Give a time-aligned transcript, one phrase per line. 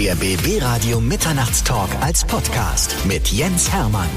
[0.00, 4.08] Der BB Radio Mitternachtstalk als Podcast mit Jens Hermann.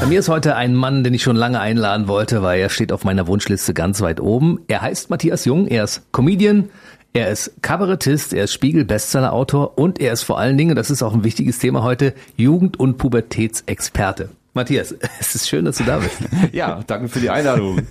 [0.00, 2.92] Bei mir ist heute ein Mann, den ich schon lange einladen wollte, weil er steht
[2.92, 4.60] auf meiner Wunschliste ganz weit oben.
[4.68, 6.70] Er heißt Matthias Jung, er ist Comedian,
[7.12, 11.12] er ist Kabarettist, er ist Spiegel-Bestseller-Autor und er ist vor allen Dingen, das ist auch
[11.12, 14.30] ein wichtiges Thema heute, Jugend- und Pubertätsexperte.
[14.56, 16.16] Matthias, es ist schön, dass du da bist.
[16.52, 17.82] Ja, danke für die Einladung.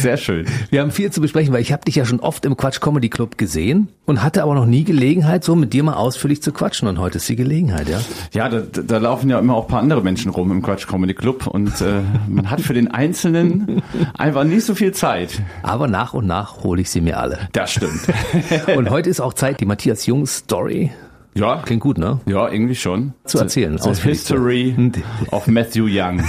[0.00, 0.46] Sehr schön.
[0.70, 3.08] Wir haben viel zu besprechen, weil ich habe dich ja schon oft im Quatsch Comedy
[3.08, 6.86] Club gesehen und hatte aber noch nie Gelegenheit, so mit dir mal ausführlich zu quatschen.
[6.86, 8.00] Und heute ist die Gelegenheit, ja?
[8.32, 11.14] Ja, da, da laufen ja immer auch ein paar andere Menschen rum im Quatsch Comedy
[11.14, 13.82] Club und äh, man hat für den Einzelnen
[14.16, 15.42] einfach nicht so viel Zeit.
[15.62, 17.48] Aber nach und nach hole ich sie mir alle.
[17.52, 18.00] Das stimmt.
[18.76, 20.92] Und heute ist auch Zeit, die Matthias Jung Story
[21.36, 22.20] Ja, Klingt gut, ne?
[22.26, 23.12] Ja, irgendwie schon.
[23.24, 24.74] Zu erzählen, zu- History
[25.32, 26.22] of Matthew Young.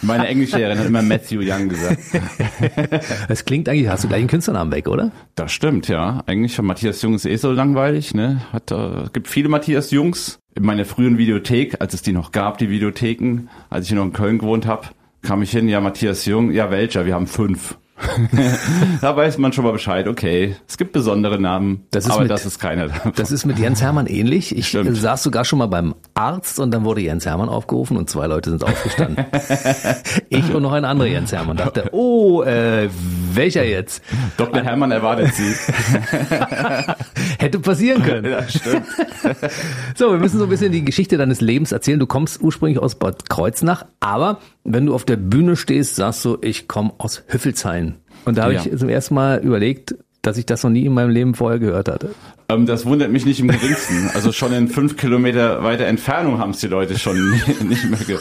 [0.00, 1.98] Meine Englischlehrerin hat immer Matthew Young gesagt.
[3.28, 5.10] Es klingt eigentlich, hast du gleich einen Künstlernamen weg, oder?
[5.34, 6.22] Das stimmt, ja.
[6.26, 8.40] Eigentlich Matthias Jung ist eh so langweilig, ne?
[8.52, 10.38] Hat, äh, gibt viele Matthias Jungs.
[10.54, 14.12] In meiner frühen Videothek, als es die noch gab, die Videotheken, als ich noch in
[14.12, 14.86] Köln gewohnt habe,
[15.22, 17.06] kam ich hin, ja, Matthias Jung, ja, welcher?
[17.06, 17.76] Wir haben fünf.
[19.00, 20.56] da weiß man schon mal Bescheid, okay.
[20.68, 23.12] Es gibt besondere Namen, Das ist aber mit- das ist keiner davon.
[23.16, 24.56] Das ist mit Jens Hermann ähnlich.
[24.56, 24.96] Ich Stimmt.
[24.96, 28.50] saß sogar schon mal beim Arzt und dann wurde Jens Hermann aufgerufen und zwei Leute
[28.50, 29.24] sind aufgestanden.
[30.28, 32.88] ich und noch ein anderer Jens Hermann dachte, oh, äh,
[33.32, 34.02] welcher jetzt?
[34.36, 34.62] Dr.
[34.62, 35.52] Hermann erwartet Sie.
[37.38, 38.30] Hätte passieren können.
[38.30, 38.86] ja, stimmt.
[39.96, 41.98] So, wir müssen so ein bisschen die Geschichte deines Lebens erzählen.
[41.98, 46.38] Du kommst ursprünglich aus Bad Kreuznach, aber wenn du auf der Bühne stehst, sagst du,
[46.40, 47.96] ich komme aus Hüffelshain.
[48.24, 48.62] Und da habe Ja.
[48.64, 51.88] ich zum ersten Mal überlegt, dass ich das noch nie in meinem Leben vorher gehört
[51.88, 52.10] hatte.
[52.48, 54.08] Ähm, das wundert mich nicht im geringsten.
[54.14, 57.16] Also schon in fünf Kilometer weiter Entfernung haben es die Leute schon
[57.68, 57.98] nicht mehr.
[58.06, 58.18] Ge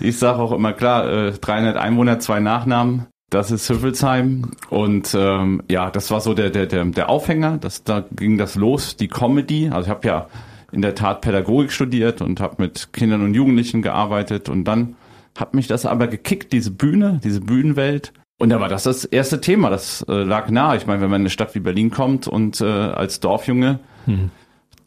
[0.00, 3.06] ich sage auch immer klar, äh, 300 Einwohner, zwei Nachnamen.
[3.30, 7.58] Das ist Hüffelsheim und ähm, ja, das war so der der der, der Aufhänger.
[7.58, 9.68] Das da ging das los, die Comedy.
[9.68, 10.26] Also ich habe ja
[10.72, 14.96] in der Tat Pädagogik studiert und habe mit Kindern und Jugendlichen gearbeitet und dann
[15.38, 18.12] hat mich das aber gekickt, diese Bühne, diese Bühnenwelt.
[18.38, 20.76] Und da war das das erste Thema, das äh, lag nahe.
[20.76, 23.80] Ich meine, wenn man in eine Stadt wie Berlin kommt und äh, als Dorfjunge,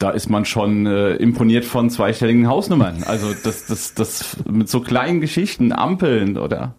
[0.02, 3.04] da ist man schon äh, imponiert von zweistelligen Hausnummern.
[3.06, 6.74] Also das, das, das mit so kleinen Geschichten, Ampeln oder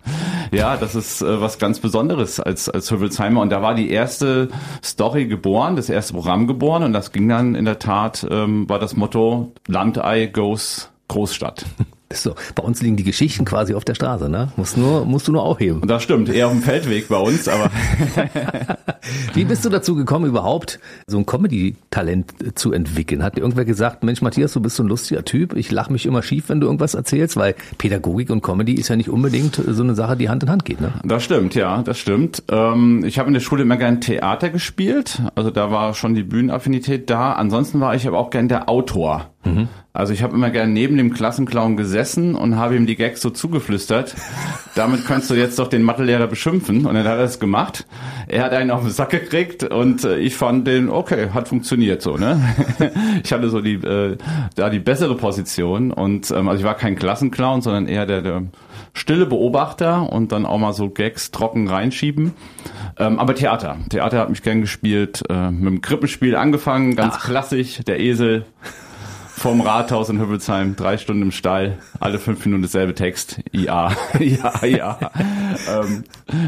[0.52, 3.42] ja, das ist äh, was ganz Besonderes als als Hüffelsheimer.
[3.42, 4.50] Und da war die erste
[4.84, 8.80] Story geboren, das erste Programm geboren und das ging dann in der Tat ähm, war
[8.80, 11.66] das Motto Landei goes Großstadt.
[12.14, 12.36] So.
[12.56, 14.52] Bei uns liegen die Geschichten quasi auf der Straße, ne?
[14.56, 15.82] Musst nur, musst du nur aufheben.
[15.82, 17.72] Und das stimmt, eher auf dem Feldweg bei uns, aber
[19.34, 23.24] Wie bist du dazu gekommen, überhaupt so ein Comedy-Talent äh, zu entwickeln?
[23.24, 26.06] Hat dir irgendwer gesagt, Mensch, Matthias, du bist so ein lustiger Typ, ich lache mich
[26.06, 29.74] immer schief, wenn du irgendwas erzählst, weil Pädagogik und Comedy ist ja nicht unbedingt äh,
[29.74, 30.94] so eine Sache, die Hand in Hand geht, ne?
[31.04, 32.44] Das stimmt, ja, das stimmt.
[32.50, 36.24] Ähm, ich habe in der Schule immer gern Theater gespielt, also da war schon die
[36.24, 37.34] Bühnenaffinität da.
[37.34, 39.33] Ansonsten war ich aber auch gern der Autor.
[39.94, 43.30] Also ich habe immer gern neben dem Klassenclown gesessen und habe ihm die Gags so
[43.30, 44.16] zugeflüstert.
[44.74, 46.86] Damit könntest du jetzt doch den Mathelehrer beschimpfen.
[46.86, 47.86] Und dann hat er es gemacht.
[48.28, 52.02] Er hat einen auf den Sack gekriegt und äh, ich fand den, okay, hat funktioniert
[52.02, 52.42] so, ne?
[53.24, 54.18] Ich hatte so die, äh,
[54.56, 58.44] da die bessere Position und ähm, also ich war kein Klassenclown, sondern eher der, der
[58.94, 62.34] stille Beobachter und dann auch mal so Gags trocken reinschieben.
[62.98, 63.78] Ähm, aber Theater.
[63.90, 68.46] Theater hat mich gern gespielt, äh, mit dem Krippenspiel angefangen, ganz klassisch, der Esel
[69.36, 73.42] vom Rathaus in Hübbelsheim, drei Stunden im Stall, alle fünf Minuten dasselbe Text.
[73.52, 75.12] Ja, ja, ja.
[75.70, 76.04] ähm,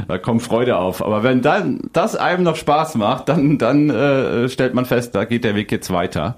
[0.07, 1.03] da kommt Freude auf.
[1.03, 5.25] Aber wenn dann das einem noch Spaß macht, dann, dann äh, stellt man fest, da
[5.25, 6.35] geht der Weg jetzt weiter.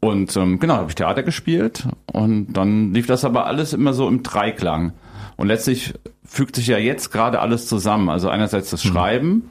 [0.00, 4.08] Und ähm, genau, habe ich Theater gespielt und dann lief das aber alles immer so
[4.08, 4.92] im Dreiklang.
[5.36, 5.94] Und letztlich
[6.24, 8.08] fügt sich ja jetzt gerade alles zusammen.
[8.08, 9.50] Also einerseits das Schreiben,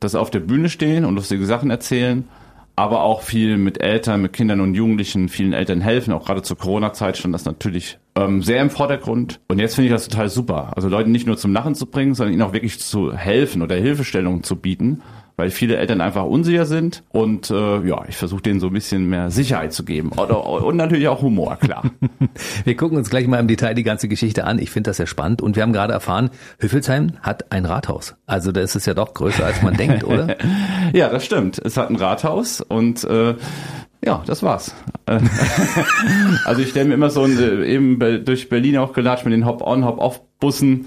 [0.00, 2.24] das auf der Bühne stehen und lustige Sachen erzählen,
[2.78, 6.12] aber auch viel mit Eltern, mit Kindern und Jugendlichen, vielen Eltern helfen.
[6.12, 9.40] Auch gerade zur Corona-Zeit stand das natürlich ähm, sehr im Vordergrund.
[9.48, 10.70] Und jetzt finde ich das total super.
[10.76, 13.74] Also Leute nicht nur zum Lachen zu bringen, sondern ihnen auch wirklich zu helfen oder
[13.74, 15.02] Hilfestellungen zu bieten,
[15.38, 17.04] weil viele Eltern einfach unsicher sind.
[17.10, 20.10] Und äh, ja, ich versuche denen so ein bisschen mehr Sicherheit zu geben.
[20.16, 21.84] Oder, und natürlich auch Humor, klar.
[22.64, 24.58] Wir gucken uns gleich mal im Detail die ganze Geschichte an.
[24.58, 25.40] Ich finde das sehr spannend.
[25.40, 28.16] Und wir haben gerade erfahren, Hüffelsheim hat ein Rathaus.
[28.26, 30.36] Also da ist es ja doch größer, als man denkt, oder?
[30.92, 31.58] Ja, das stimmt.
[31.64, 33.34] Es hat ein Rathaus und äh,
[34.04, 34.74] ja, das war's.
[36.44, 39.32] Also ich stelle mir immer so ein, äh, eben be- durch Berlin auch gelatscht mit
[39.32, 40.86] den Hop-on, Hop-off-Bussen.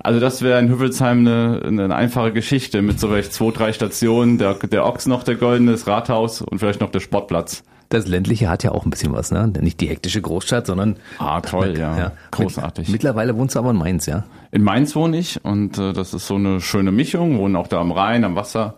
[0.00, 4.38] Also das wäre in Hüffelsheim eine, eine einfache Geschichte mit so vielleicht zwei, drei Stationen,
[4.38, 7.62] der, der Ochs noch, der Goldene, das Rathaus und vielleicht noch der Sportplatz.
[7.88, 9.48] Das ländliche hat ja auch ein bisschen was, ne?
[9.60, 12.12] Nicht die hektische Großstadt, sondern Ah, toll, ja.
[12.30, 12.88] Großartig.
[12.88, 14.22] Mittlerweile wohnst du aber in Mainz, ja?
[14.52, 17.80] In Mainz wohne ich und äh, das ist so eine schöne Mischung, wohnen auch da
[17.80, 18.76] am Rhein, am Wasser.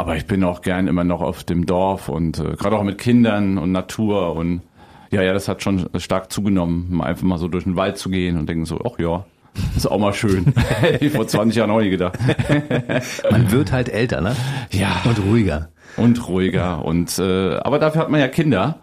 [0.00, 2.96] Aber ich bin auch gern immer noch auf dem Dorf und äh, gerade auch mit
[2.96, 4.62] Kindern und Natur und
[5.10, 8.38] ja, ja, das hat schon stark zugenommen, einfach mal so durch den Wald zu gehen
[8.38, 9.26] und denken so, ach ja,
[9.76, 10.54] ist auch mal schön.
[11.12, 12.18] vor 20 Jahren auch nie gedacht.
[13.30, 14.34] Man wird halt älter, ne?
[14.70, 15.02] Ja.
[15.04, 15.68] Und ruhiger.
[15.98, 16.82] Und ruhiger.
[16.82, 18.78] Und äh, aber dafür hat man ja Kinder.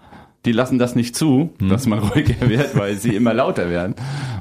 [0.45, 1.69] Die lassen das nicht zu, hm.
[1.69, 3.95] dass man ruhiger wird, weil sie immer lauter werden.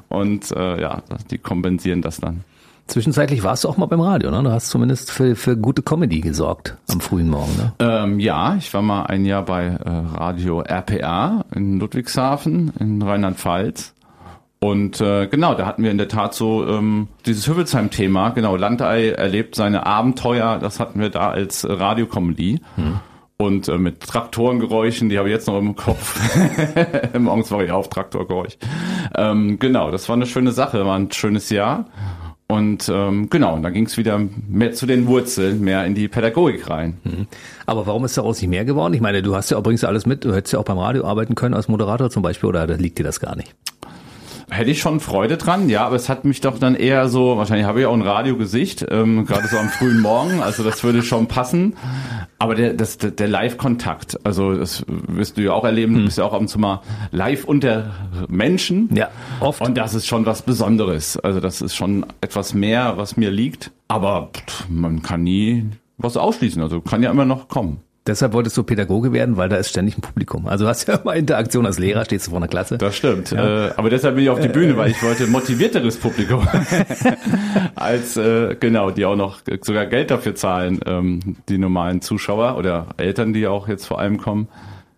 [0.09, 2.45] Und äh, ja, die kompensieren das dann.
[2.87, 4.43] Zwischenzeitlich warst du auch mal beim Radio, ne?
[4.43, 7.73] Du hast zumindest für, für gute Comedy gesorgt am frühen Morgen, ne?
[7.81, 13.93] Ähm, ja, ich war mal ein Jahr bei äh, Radio RPA in Ludwigshafen in Rheinland-Pfalz.
[14.61, 19.11] Und äh, genau, da hatten wir in der Tat so ähm, dieses Hüffelsheim-Thema, genau, Landei
[19.11, 22.61] erlebt seine Abenteuer, das hatten wir da als Radiokomödie.
[22.77, 23.01] Hm.
[23.39, 26.19] Und äh, mit Traktorengeräuschen, die habe ich jetzt noch im Kopf.
[27.19, 28.57] Morgens war ich auf Traktorgeräusch.
[29.15, 31.85] Ähm, genau, das war eine schöne Sache, war ein schönes Jahr.
[32.49, 36.71] Und ähm, genau, dann ging es wieder mehr zu den Wurzeln, mehr in die Pädagogik
[36.71, 36.99] rein.
[37.03, 37.27] Mhm.
[37.67, 38.95] Aber warum ist daraus nicht mehr geworden?
[38.95, 40.79] Ich meine, du hast ja auch, bringst ja alles mit, du hättest ja auch beim
[40.79, 43.53] Radio arbeiten können als Moderator zum Beispiel, oder liegt dir das gar nicht?
[44.49, 47.67] Hätte ich schon Freude dran, ja, aber es hat mich doch dann eher so, wahrscheinlich
[47.67, 51.27] habe ich auch ein Radiogesicht, ähm, gerade so am frühen Morgen, also das würde schon
[51.27, 51.75] passen.
[52.39, 56.05] Aber der, das, der Live-Kontakt, also das wirst du ja auch erleben, du hm.
[56.07, 57.91] bist ja auch ab und zu mal live unter
[58.29, 58.89] Menschen.
[58.95, 59.09] Ja,
[59.41, 59.61] oft.
[59.63, 61.17] Und das ist schon was Besonderes.
[61.19, 63.73] Also das ist schon etwas mehr, was mir liegt.
[63.89, 67.81] Aber pff, man kann nie was ausschließen, also kann ja immer noch kommen.
[68.07, 70.47] Deshalb wolltest du Pädagoge werden, weil da ist ständig ein Publikum.
[70.47, 72.79] Also du hast ja immer Interaktion als Lehrer, stehst du vor einer Klasse.
[72.79, 73.33] Das stimmt.
[73.33, 73.67] Ja.
[73.67, 76.47] Äh, aber deshalb bin ich auf die Bühne, weil ich wollte motivierteres Publikum
[77.75, 82.89] als äh, genau, die auch noch sogar Geld dafür zahlen, ähm, die normalen Zuschauer oder
[82.97, 84.49] Eltern, die auch jetzt vor allem kommen.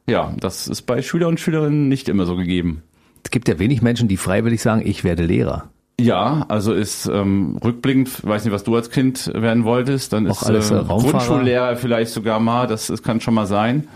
[0.06, 2.82] Ja, das ist bei Schüler und Schülerinnen nicht immer so gegeben.
[3.24, 5.70] Es gibt ja wenig Menschen, die freiwillig sagen, ich werde Lehrer.
[6.00, 10.42] Ja, also ist ähm, rückblickend, weiß nicht, was du als Kind werden wolltest, dann Auch
[10.42, 13.88] ist alles, äh, Grundschullehrer vielleicht sogar mal, das, das kann schon mal sein.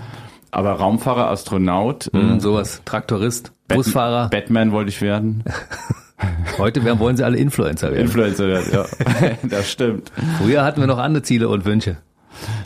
[0.50, 4.28] Aber Raumfahrer, Astronaut, mhm, äh, sowas, Traktorist, Bat Busfahrer.
[4.31, 5.44] Batman wollte ich werden.
[6.58, 8.02] Heute werden, wollen sie alle Influencer werden.
[8.02, 8.87] Influencer werden, ja.
[9.48, 10.10] das stimmt.
[10.38, 11.98] Früher hatten wir noch andere Ziele und Wünsche.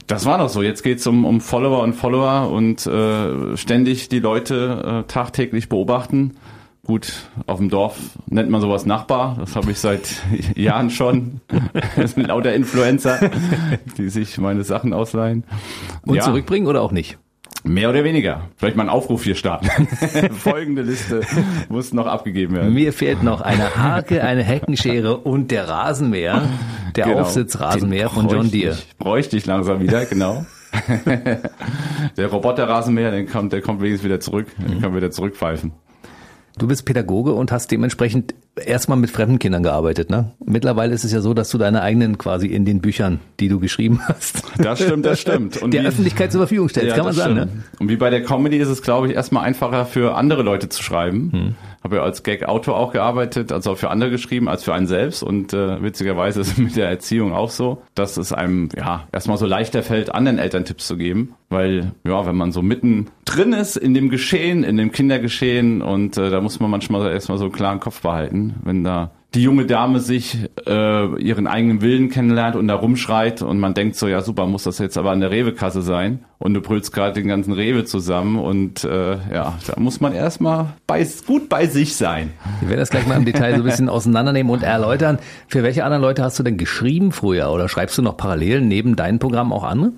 [0.06, 0.62] Das war noch so.
[0.62, 6.36] Jetzt geht's um, um Follower und Follower und äh, ständig die Leute äh, tagtäglich beobachten
[6.86, 7.12] Gut,
[7.46, 7.98] auf dem Dorf
[8.28, 9.36] nennt man sowas Nachbar.
[9.40, 10.22] Das habe ich seit
[10.54, 11.40] Jahren schon.
[11.96, 13.30] Das sind lauter Influencer,
[13.98, 15.44] die sich meine Sachen ausleihen.
[16.06, 16.22] Und ja.
[16.22, 17.18] zurückbringen oder auch nicht?
[17.64, 18.42] Mehr oder weniger.
[18.56, 19.68] Vielleicht mal einen Aufruf hier starten.
[20.34, 21.22] Folgende Liste
[21.68, 22.72] muss noch abgegeben werden.
[22.72, 26.42] Mir fehlt noch eine Hake, eine Heckenschere und der Rasenmäher,
[26.94, 27.20] der genau.
[27.20, 28.74] Aufsitzrasenmäher von John Deere.
[28.74, 30.46] Ich, bräuchte ich langsam wieder, genau.
[32.16, 34.46] der Roboterrasenmäher, der kommt, der kommt wenigstens wieder zurück.
[34.58, 35.72] Den kann wieder zurückpfeifen.
[36.58, 40.32] Du bist Pädagoge und hast dementsprechend erstmal mit fremden Kindern gearbeitet, ne?
[40.44, 43.60] Mittlerweile ist es ja so, dass du deine eigenen quasi in den Büchern, die du
[43.60, 44.42] geschrieben hast.
[44.58, 45.62] Das stimmt, das stimmt.
[45.62, 47.48] Und der wie, Öffentlichkeit zur Verfügung stellst, ja, kann man sagen, ne?
[47.78, 50.82] Und wie bei der Comedy ist es, glaube ich, erstmal einfacher für andere Leute zu
[50.82, 51.32] schreiben.
[51.32, 51.54] Hm.
[51.84, 55.22] Habe ja als Gag-Autor auch gearbeitet, also auch für andere geschrieben als für einen selbst.
[55.22, 59.36] Und äh, witzigerweise ist es mit der Erziehung auch so, dass es einem ja erstmal
[59.36, 61.34] so leichter fällt, anderen Eltern Tipps zu geben.
[61.48, 66.16] Weil, ja, wenn man so mitten drin ist in dem Geschehen, in dem Kindergeschehen und
[66.16, 69.66] äh, da muss man manchmal erstmal so einen klaren Kopf behalten, wenn da die junge
[69.66, 74.22] Dame sich äh, ihren eigenen Willen kennenlernt und da rumschreit und man denkt so, ja
[74.22, 77.52] super, muss das jetzt aber an der Rewe-Kasse sein und du brüllst gerade den ganzen
[77.52, 82.32] Rewe zusammen und äh, ja, da muss man erstmal bei, gut bei sich sein.
[82.60, 85.18] Wir werden das gleich mal im Detail so ein bisschen auseinandernehmen und erläutern.
[85.48, 88.96] Für welche anderen Leute hast du denn geschrieben früher oder schreibst du noch parallel neben
[88.96, 89.92] deinem Programm auch andere?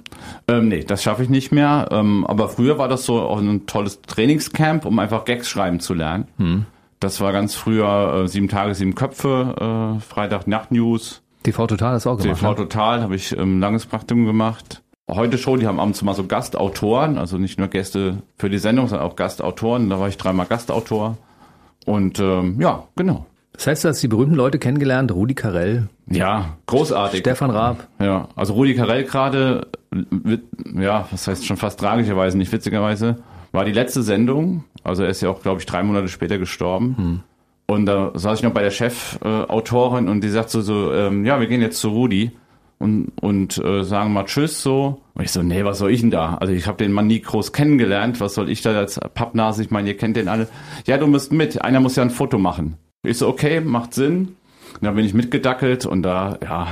[0.48, 3.66] Ähm, nee, das schaffe ich nicht mehr, ähm, aber früher war das so auch ein
[3.66, 6.26] tolles Trainingscamp, um einfach Gags schreiben zu lernen.
[6.38, 6.66] Hm.
[7.00, 11.22] Das war ganz früher äh, sieben Tage, sieben Köpfe, äh, Freitag Nacht News.
[11.42, 12.38] TV Total hast du auch gemacht.
[12.38, 12.56] TV ne?
[12.56, 14.82] Total habe ich ähm, langes Praktikum gemacht.
[15.10, 18.88] Heute schon, die haben abends mal so Gastautoren, also nicht nur Gäste für die Sendung,
[18.88, 19.88] sondern auch Gastautoren.
[19.88, 21.16] Da war ich dreimal Gastautor.
[21.86, 23.24] Und ähm, ja, genau.
[23.52, 25.88] Das heißt, du hast die berühmten Leute kennengelernt, Rudi Carell.
[26.06, 27.20] Ja, großartig.
[27.20, 27.88] Stefan Raab.
[27.98, 29.66] Ja, also Rudi Carell gerade,
[30.78, 33.16] ja, was heißt schon fast tragischerweise, nicht witzigerweise,
[33.58, 34.62] war die letzte Sendung.
[34.84, 36.96] Also er ist ja auch, glaube ich, drei Monate später gestorben.
[36.96, 37.20] Hm.
[37.66, 41.26] Und da saß ich noch bei der Chefautorin äh, und die sagt so, so ähm,
[41.26, 42.30] ja, wir gehen jetzt zu Rudi
[42.78, 45.02] und, und äh, sagen mal Tschüss so.
[45.14, 46.36] Und ich so, nee, was soll ich denn da?
[46.36, 48.20] Also ich habe den Mann nie groß kennengelernt.
[48.20, 49.64] Was soll ich da als Pappnase?
[49.64, 50.46] Ich meine, ihr kennt den alle.
[50.86, 51.60] Ja, du musst mit.
[51.60, 52.76] Einer muss ja ein Foto machen.
[53.02, 54.36] Ich so, okay, macht Sinn.
[54.74, 56.68] Und dann bin ich mitgedackelt und da, ja,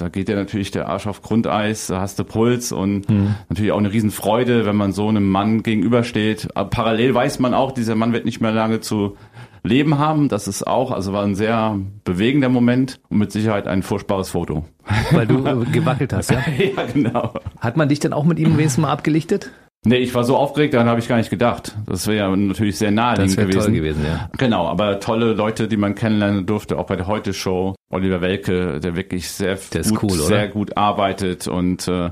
[0.00, 3.34] da geht ja natürlich der Arsch auf Grundeis, da hast du Puls und mhm.
[3.48, 6.48] natürlich auch eine Riesenfreude, wenn man so einem Mann gegenübersteht.
[6.54, 9.16] Aber parallel weiß man auch, dieser Mann wird nicht mehr lange zu
[9.62, 10.28] Leben haben.
[10.28, 14.64] Das ist auch, also war ein sehr bewegender Moment und mit Sicherheit ein furchtbares Foto.
[15.10, 16.38] Weil du äh, gewackelt hast, ja?
[16.76, 17.34] ja, genau.
[17.60, 19.50] Hat man dich denn auch mit ihm wenigstens mal abgelichtet?
[19.84, 21.74] Nee, ich war so aufgeregt, daran habe ich gar nicht gedacht.
[21.86, 23.60] Das wäre ja natürlich sehr naheliegend Das gewesen.
[23.60, 24.28] toll gewesen, ja.
[24.36, 27.74] Genau, aber tolle Leute, die man kennenlernen durfte, auch bei der Heute Show.
[27.90, 32.10] Oliver Welke, der wirklich sehr Der gut, cool, sehr gut arbeitet und äh,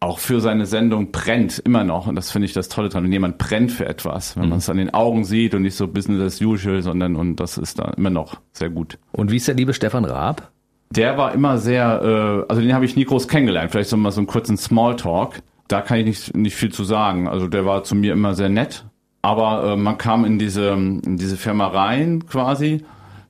[0.00, 2.06] auch für seine Sendung brennt immer noch.
[2.06, 3.02] Und das finde ich das Tolle dran.
[3.04, 4.42] Wenn jemand brennt für etwas, Mhm.
[4.42, 7.36] wenn man es an den Augen sieht und nicht so Business as usual, sondern und
[7.36, 8.98] das ist da immer noch sehr gut.
[9.12, 10.50] Und wie ist der liebe Stefan Raab?
[10.90, 13.70] Der war immer sehr, äh, also den habe ich nie groß kennengelernt.
[13.72, 15.40] Vielleicht so mal so einen kurzen Smalltalk.
[15.68, 17.26] Da kann ich nicht, nicht viel zu sagen.
[17.28, 18.84] Also der war zu mir immer sehr nett.
[19.20, 22.84] Aber äh, man kam in diese, in diese Firma rein quasi.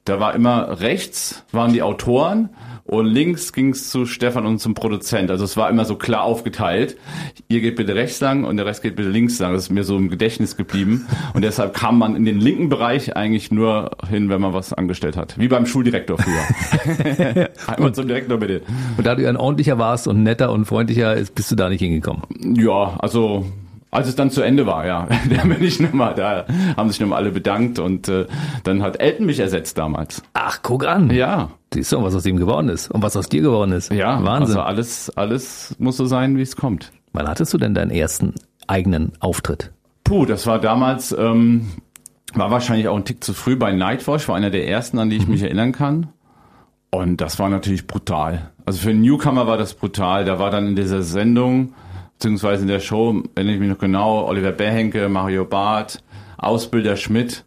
[0.09, 2.49] Da war immer rechts waren die Autoren
[2.85, 5.31] und links ging es zu Stefan und zum Produzent.
[5.31, 6.97] Also es war immer so klar aufgeteilt.
[7.49, 9.53] Ihr geht bitte rechts lang und der Rest geht bitte links lang.
[9.53, 11.07] Das ist mir so im Gedächtnis geblieben.
[11.35, 15.19] Und deshalb kam man in den linken Bereich eigentlich nur hin, wenn man was angestellt
[15.19, 15.39] hat.
[15.39, 17.51] Wie beim Schuldirektor früher.
[17.67, 18.63] Einmal zum Direktor bitte.
[18.97, 21.81] Und da du ein ordentlicher warst und netter und freundlicher, ist, bist du da nicht
[21.81, 22.23] hingekommen.
[22.57, 23.45] Ja, also
[23.91, 27.19] als es dann zu Ende war, ja, da bin ich nochmal, da haben sich nochmal
[27.19, 28.27] alle bedankt und äh,
[28.65, 30.23] dann hat Elton mich ersetzt damals.
[30.35, 31.11] Ach, guck an.
[31.11, 33.93] Ja, Siehst du, was aus ihm geworden ist und was aus dir geworden ist.
[33.93, 34.57] ja, Wahnsinn.
[34.57, 36.93] Also alles, alles muss so sein, wie es kommt.
[37.13, 38.35] Wann hattest du denn deinen ersten
[38.67, 39.71] eigenen Auftritt?
[40.05, 41.69] Puh, das war damals, ähm,
[42.33, 45.17] war wahrscheinlich auch ein Tick zu früh bei Nightwatch, war einer der ersten, an die
[45.17, 46.09] ich mich erinnern kann.
[46.91, 48.51] Und das war natürlich brutal.
[48.65, 50.25] Also für einen Newcomer war das brutal.
[50.25, 51.75] Da war dann in dieser Sendung,
[52.19, 56.03] beziehungsweise in der Show, erinnere ich mich noch genau, Oliver Bärhenke, Mario Barth,
[56.37, 57.45] Ausbilder Schmidt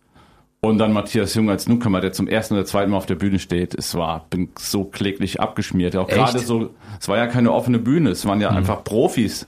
[0.61, 3.39] und dann Matthias Jung als Newcomer, der zum ersten oder zweiten Mal auf der Bühne
[3.39, 3.73] steht.
[3.75, 5.95] Es war, bin so kläglich abgeschmiert.
[5.97, 6.17] Auch Echt?
[6.17, 9.47] gerade so, es war ja keine offene Bühne, es waren ja einfach Profis,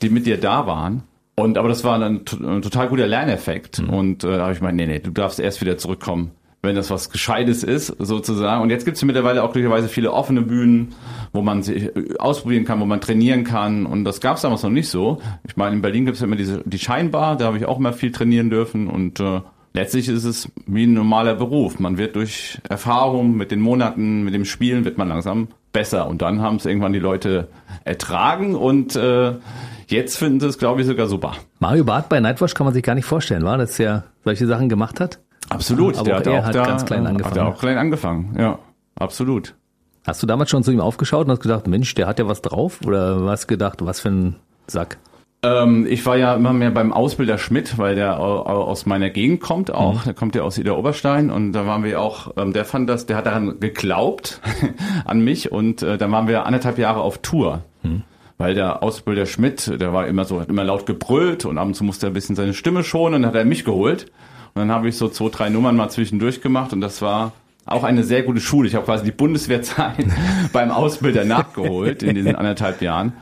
[0.00, 1.02] die mit dir da waren.
[1.34, 3.78] Und aber das war to- ein total guter Lerneffekt.
[3.80, 6.30] Und äh, da habe ich gemeint, nee, nee, du darfst erst wieder zurückkommen,
[6.62, 8.62] wenn das was Gescheites ist, sozusagen.
[8.62, 10.94] Und jetzt gibt es mittlerweile auch glücklicherweise viele offene Bühnen,
[11.32, 13.86] wo man sich äh, ausprobieren kann, wo man trainieren kann.
[13.86, 15.20] Und das gab es damals noch nicht so.
[15.46, 17.78] Ich meine, in Berlin gibt es ja immer diese die Scheinbar, da habe ich auch
[17.78, 18.88] immer viel trainieren dürfen.
[18.88, 19.40] Und äh,
[19.72, 21.78] letztlich ist es wie ein normaler Beruf.
[21.78, 26.08] Man wird durch Erfahrung mit den Monaten, mit dem Spielen, wird man langsam besser.
[26.08, 27.48] Und dann haben es irgendwann die Leute
[27.84, 29.34] ertragen und äh,
[29.86, 31.34] jetzt finden sie es, glaube ich, sogar super.
[31.60, 34.68] Mario Barth bei Nightwatch kann man sich gar nicht vorstellen, war, dass er solche Sachen
[34.68, 35.20] gemacht hat?
[35.50, 35.96] Absolut.
[35.98, 37.30] Aber der auch hat er auch hat da, ganz klein angefangen.
[37.34, 38.58] Hat er auch klein angefangen, ja.
[38.98, 39.54] Absolut.
[40.06, 42.42] Hast du damals schon zu ihm aufgeschaut und hast gedacht, Mensch, der hat ja was
[42.42, 42.80] drauf?
[42.86, 44.36] Oder hast gedacht, was für ein
[44.66, 44.98] Sack?
[45.44, 49.08] Ähm, ich war ja immer mehr beim Ausbilder Schmidt, weil der au- au- aus meiner
[49.10, 50.02] Gegend kommt auch.
[50.02, 53.06] Der kommt ja aus Ida Oberstein und da waren wir auch, ähm, der fand das,
[53.06, 54.40] der hat daran geglaubt
[55.04, 57.62] an mich und äh, dann waren wir anderthalb Jahre auf Tour.
[58.36, 61.74] Weil der Ausbilder Schmidt, der war immer so, hat immer laut gebrüllt und ab und
[61.74, 64.10] zu musste er ein bisschen seine Stimme schonen und dann hat er mich geholt.
[64.58, 67.30] Und dann habe ich so zwei, drei Nummern mal zwischendurch gemacht und das war
[67.68, 68.68] auch eine sehr gute Schule.
[68.68, 69.96] Ich habe quasi die Bundeswehrzeit
[70.52, 73.12] beim Ausbilder nachgeholt in diesen anderthalb Jahren.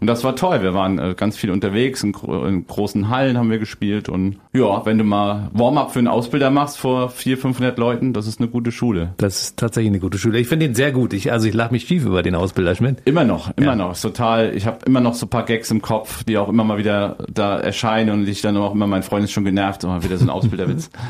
[0.00, 0.62] Und das war toll.
[0.62, 4.08] Wir waren äh, ganz viel unterwegs, in, gro in großen Hallen haben wir gespielt.
[4.08, 8.26] Und ja, wenn du mal Warm-up für einen Ausbilder machst vor 400, 500 Leuten, das
[8.26, 9.12] ist eine gute Schule.
[9.16, 10.38] Das ist tatsächlich eine gute Schule.
[10.38, 11.12] Ich finde ihn sehr gut.
[11.12, 12.98] Ich, also ich lache mich schief über den Ausbilder Schmidt.
[13.04, 13.76] Immer noch, immer Ja.
[13.76, 13.92] noch.
[13.92, 16.64] Ist total, ich habe immer noch so ein paar Gags im Kopf, die auch immer
[16.64, 20.02] mal wieder da erscheinen und ich dann auch immer, mein Freund ist schon genervt, immer
[20.04, 20.90] wieder so ein Ausbilderwitz.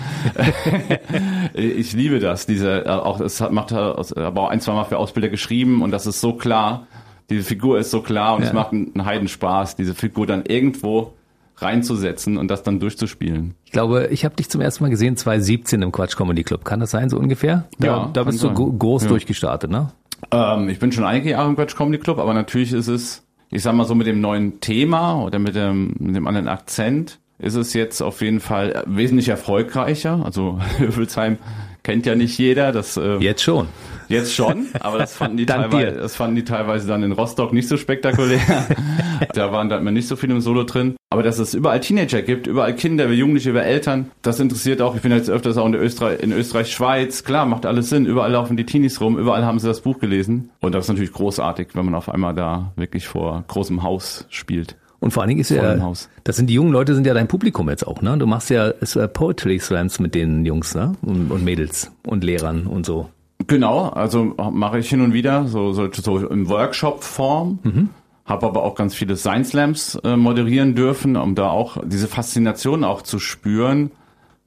[1.54, 4.84] ich liebe das, diese, äh, auch, es hat, macht, äh, aber auch ein, zwei Mal
[4.84, 6.86] für Ausbilder geschrieben und das ist so klar,
[7.30, 8.48] diese Figur ist so klar und Ja.
[8.48, 11.12] es macht einen, Heidenspaß, diese Figur dann irgendwo
[11.56, 13.54] reinzusetzen und das dann durchzuspielen.
[13.64, 16.64] Ich glaube, ich habe dich zum ersten Mal gesehen 2017 im Quatsch Comedy Club.
[16.64, 17.64] Kann das sein, so ungefähr?
[17.78, 18.78] Da, Ja, da bist du sein.
[18.78, 19.08] groß Ja.
[19.08, 19.90] durchgestartet, ne?
[20.30, 23.62] Ähm, ich bin schon einige Jahre im Quatsch Comedy Club, aber natürlich ist es, ich
[23.62, 27.54] sag mal so mit dem neuen Thema oder mit dem, mit dem anderen Akzent, ist
[27.54, 30.22] es jetzt auf jeden Fall wesentlich erfolgreicher.
[30.24, 31.38] Also Höfelsheim
[31.84, 33.68] kennt ja nicht jeder, das äh, Jetzt schon.
[34.08, 36.00] jetzt schon, aber das fanden die teilweise, dir.
[36.00, 38.40] das fanden die teilweise dann in Rostock nicht so spektakulär.
[39.34, 40.96] da waren da immer nicht so viel im Solo drin.
[41.10, 44.96] Aber dass es überall Teenager gibt, überall Kinder, über Jugendliche, über Eltern, das interessiert auch.
[44.96, 47.22] Ich bin jetzt öfters auch in, Österreich, in Österreich, Schweiz.
[47.22, 48.06] Klar, macht alles Sinn.
[48.06, 50.50] Überall laufen die Teenies rum, überall haben sie das Buch gelesen.
[50.60, 54.76] Und das ist natürlich großartig, wenn man auf einmal da wirklich vor großem Haus spielt.
[55.04, 56.08] Und vor allen Dingen ist Voll ja, im Haus.
[56.24, 58.16] das sind die jungen Leute, sind ja dein Publikum jetzt auch, ne?
[58.16, 60.94] Du machst ja äh, Poetry Slams mit den Jungs, ne?
[61.02, 63.10] Und, und Mädels und Lehrern und so.
[63.46, 67.58] Genau, also mache ich hin und wieder, so, so, so im Workshop-Form.
[68.24, 72.82] Habe aber auch ganz viele Science Slams äh, moderieren dürfen, um da auch diese Faszination
[72.82, 73.90] auch zu spüren,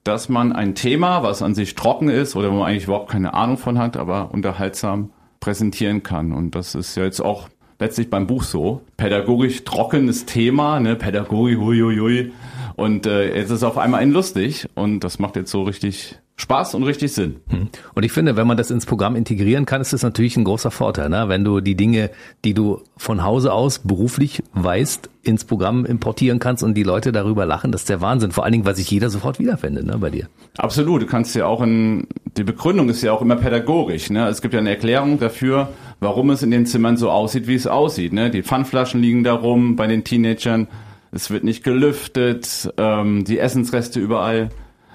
[0.02, 3.32] dass man ein Thema, was an sich trocken ist oder wo man eigentlich überhaupt keine
[3.32, 6.32] Ahnung von hat, aber unterhaltsam präsentieren kann.
[6.32, 8.82] Und das ist ja jetzt auch letztlich beim Buch so.
[8.96, 12.32] Pädagogisch trockenes Thema, ne, Pädagogik, huiuiui.
[12.76, 16.18] Und äh, jetzt ist es auf einmal ein lustig und das macht jetzt so richtig
[16.40, 17.40] Spaß und richtig Sinn.
[17.48, 17.68] Hm.
[17.94, 20.70] Und ich finde, wenn man das ins Programm integrieren kann, ist das natürlich ein großer
[20.70, 21.08] Vorteil.
[21.08, 21.24] Ne?
[21.28, 22.10] Wenn du die Dinge,
[22.44, 27.44] die du von Hause aus beruflich weißt, ins Programm importieren kannst und die Leute darüber
[27.44, 28.30] lachen, das ist der Wahnsinn.
[28.30, 30.28] Vor allen Dingen, weil sich jeder sofort wiederfindet ne, bei dir.
[30.56, 31.02] Absolut.
[31.02, 34.08] Du kannst ja auch in, die Begründung ist ja auch immer pädagogisch.
[34.08, 34.28] Ne?
[34.28, 37.66] Es gibt ja eine Erklärung dafür, warum es in den Zimmern so aussieht, wie es
[37.66, 38.12] aussieht.
[38.12, 38.30] Ne?
[38.30, 40.68] Die Pfandflaschen liegen da rum bei den Teenagern.
[41.10, 44.50] Es wird nicht gelüftet, ähm, die Essensreste überall.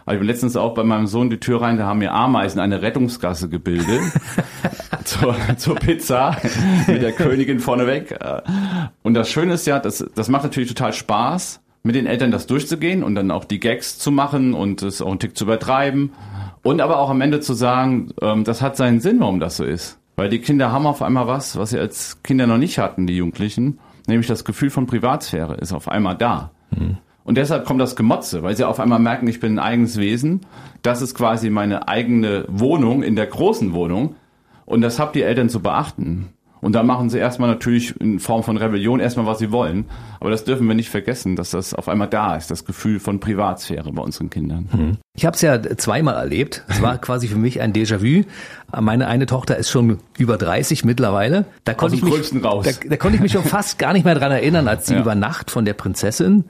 [0.06, 2.60] Aber ich bin letztens auch bei meinem Sohn die Tür rein, da haben mir Ameisen
[2.60, 4.02] eine Rettungsgasse gebildet.
[5.04, 6.38] zur, zur Pizza
[6.88, 8.18] mit der Königin vorneweg.
[9.04, 12.48] Und das Schöne ist ja, das, das macht natürlich total Spaß, mit den Eltern das
[12.48, 16.12] durchzugehen und dann auch die Gags zu machen und es auch einen Tick zu übertreiben.
[16.64, 19.66] Und aber auch am Ende zu sagen, ähm, das hat seinen Sinn, warum das so
[19.66, 20.00] ist.
[20.16, 23.18] Weil die Kinder haben auf einmal was, was sie als Kinder noch nicht hatten, die
[23.18, 23.80] Jugendlichen.
[24.08, 26.52] Nämlich das Gefühl von Privatsphäre ist auf einmal da.
[26.72, 26.98] Mhm.
[27.24, 30.42] Und deshalb kommt das Gemotze, weil sie auf einmal merken, ich bin ein eigenes Wesen.
[30.82, 34.16] Das ist quasi meine eigene Wohnung in der großen Wohnung.
[34.66, 36.30] Und das habt die Eltern zu beachten.
[36.64, 39.84] Und da machen sie erstmal natürlich in Form von Rebellion erstmal, was sie wollen.
[40.22, 43.20] Aber das dürfen wir nicht vergessen, dass das auf einmal da ist, das Gefühl von
[43.20, 44.70] Privatsphäre bei unseren Kindern.
[44.72, 44.98] Hm.
[45.14, 46.64] Ich habe es ja zweimal erlebt.
[46.70, 48.24] Es war quasi für mich ein Déjà-vu.
[48.80, 51.44] Meine eine Tochter ist schon über 30 mittlerweile.
[51.66, 54.32] Da konnte, ich mich, da, da, konnte ich mich schon fast gar nicht mehr dran
[54.32, 55.02] erinnern, als sie ja.
[55.02, 56.46] über Nacht von der Prinzessin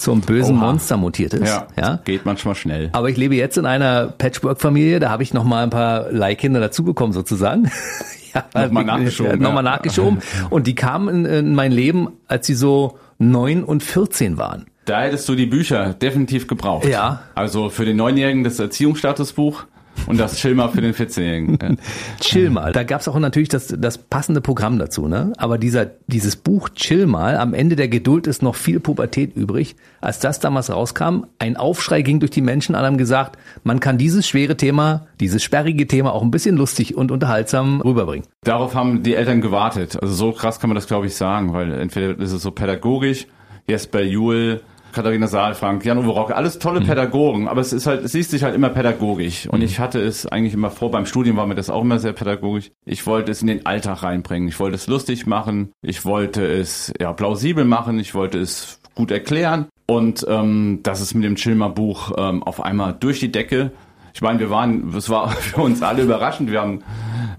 [0.00, 0.66] zum bösen Oha.
[0.66, 1.46] Monster mutiert ist.
[1.46, 2.88] Ja, ja, geht manchmal schnell.
[2.92, 6.60] Aber ich lebe jetzt in einer Patchwork-Familie, da habe ich noch mal ein paar Leihkinder
[6.60, 7.70] dazubekommen sozusagen.
[8.34, 9.32] ja, nochmal nachgeschoben.
[9.32, 10.20] Ja, nochmal nachgeschoben.
[10.48, 14.66] Und die kamen in, in mein Leben, als sie so neun und 14 waren.
[14.86, 16.86] Da hättest du die Bücher definitiv gebraucht.
[16.86, 17.20] Ja.
[17.34, 19.64] Also für den Neunjährigen das Erziehungsstatusbuch
[20.06, 21.78] und das Chill mal für den 14-Jährigen.
[22.20, 22.72] Chill mal.
[22.72, 25.32] Da gab's auch natürlich das, das passende Programm dazu, ne?
[25.36, 29.76] Aber dieser, dieses Buch Chill mal, am Ende der Geduld ist noch viel Pubertät übrig.
[30.00, 33.98] Als das damals rauskam, ein Aufschrei ging durch die Menschen, alle haben gesagt, man kann
[33.98, 38.26] dieses schwere Thema, dieses sperrige Thema auch ein bisschen lustig und unterhaltsam rüberbringen.
[38.44, 39.98] Darauf haben die Eltern gewartet.
[40.00, 43.26] Also so krass kann man das, glaube ich, sagen, weil entweder ist es so pädagogisch,
[43.68, 46.86] Jesper Juhl, Katharina Saalfrank, Jan Uwe Rocke, alles tolle mhm.
[46.86, 49.46] Pädagogen, aber es ist halt, es liest sich halt immer pädagogisch.
[49.48, 49.64] Und mhm.
[49.64, 52.70] ich hatte es eigentlich immer vor, beim Studium war mir das auch immer sehr pädagogisch.
[52.84, 54.48] Ich wollte es in den Alltag reinbringen.
[54.48, 55.72] Ich wollte es lustig machen.
[55.82, 57.98] Ich wollte es ja plausibel machen.
[57.98, 59.66] Ich wollte es gut erklären.
[59.86, 63.72] Und ähm, das ist mit dem Chilmer-Buch ähm, auf einmal durch die Decke.
[64.14, 66.50] Ich meine, wir waren, es war für uns alle überraschend.
[66.50, 66.82] Wir haben,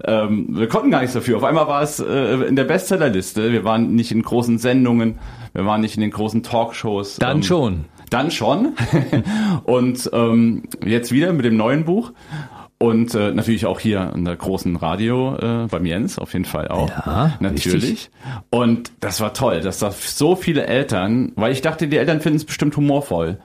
[0.04, 1.36] ähm, wir konnten gar nichts dafür.
[1.36, 3.52] Auf einmal war es äh, in der Bestsellerliste.
[3.52, 5.18] Wir waren nicht in großen Sendungen.
[5.52, 7.16] Wir waren nicht in den großen Talkshows.
[7.16, 7.84] Dann ähm, schon.
[8.10, 8.74] Dann schon.
[9.64, 12.12] und ähm, jetzt wieder mit dem neuen Buch.
[12.78, 16.66] Und äh, natürlich auch hier in der großen Radio äh, beim Jens, auf jeden Fall
[16.66, 16.88] auch.
[16.88, 17.74] Ja, natürlich.
[17.74, 18.10] Richtig.
[18.50, 22.38] Und das war toll, dass da so viele Eltern, weil ich dachte, die Eltern finden
[22.38, 23.38] es bestimmt humorvoll.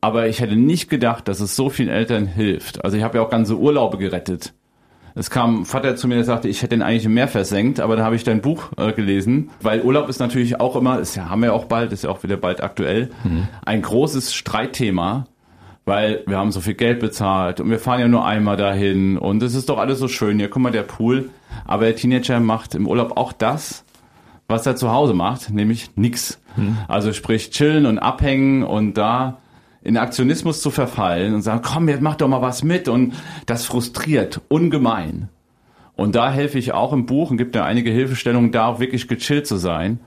[0.00, 2.82] Aber ich hätte nicht gedacht, dass es so vielen Eltern hilft.
[2.82, 4.54] Also ich habe ja auch ganze Urlaube gerettet
[5.20, 7.78] es kam ein Vater zu mir, der sagte, ich hätte ihn eigentlich im Meer versenkt,
[7.78, 11.28] aber da habe ich dein Buch äh, gelesen, weil Urlaub ist natürlich auch immer, ja,
[11.28, 13.46] haben wir auch bald, ist ja auch wieder bald aktuell, mhm.
[13.66, 15.26] ein großes Streitthema,
[15.84, 19.42] weil wir haben so viel Geld bezahlt und wir fahren ja nur einmal dahin und
[19.42, 20.38] es ist doch alles so schön.
[20.38, 21.28] Hier, guck mal, der Pool.
[21.66, 23.84] Aber der Teenager macht im Urlaub auch das,
[24.48, 26.40] was er zu Hause macht, nämlich nix.
[26.56, 26.78] Mhm.
[26.88, 29.38] Also sprich chillen und abhängen und da
[29.82, 33.14] in Aktionismus zu verfallen und sagen, komm, jetzt mach doch mal was mit und
[33.46, 35.28] das frustriert ungemein.
[35.96, 39.08] Und da helfe ich auch im Buch und gibt ja einige Hilfestellungen, da auch wirklich
[39.08, 40.00] gechillt zu sein,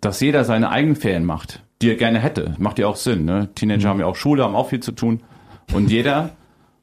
[0.00, 2.54] dass jeder seine eigenen Ferien macht, die er gerne hätte.
[2.58, 3.48] Macht ja auch Sinn, ne?
[3.54, 3.90] Teenager mhm.
[3.90, 5.20] haben ja auch Schule, haben auch viel zu tun.
[5.72, 6.30] Und jeder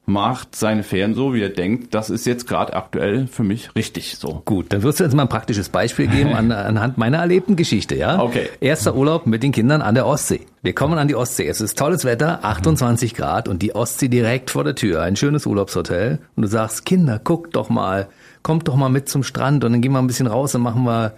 [0.09, 4.17] macht seine Ferien so, wie er denkt, das ist jetzt gerade aktuell für mich richtig
[4.17, 4.41] so.
[4.45, 7.95] Gut, dann wirst du jetzt mal ein praktisches Beispiel geben an, anhand meiner erlebten Geschichte,
[7.95, 8.21] ja?
[8.21, 8.49] Okay.
[8.59, 10.41] Erster Urlaub mit den Kindern an der Ostsee.
[10.61, 11.47] Wir kommen an die Ostsee.
[11.47, 15.01] Es ist tolles Wetter, 28 Grad und die Ostsee direkt vor der Tür.
[15.03, 16.19] Ein schönes Urlaubshotel.
[16.35, 18.09] Und du sagst, Kinder, guckt doch mal,
[18.43, 20.83] kommt doch mal mit zum Strand und dann gehen wir ein bisschen raus und machen
[20.83, 21.13] wir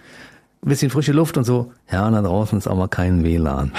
[0.63, 1.71] ein bisschen frische Luft und so.
[1.91, 3.71] Ja, und da draußen ist auch mal kein WLAN.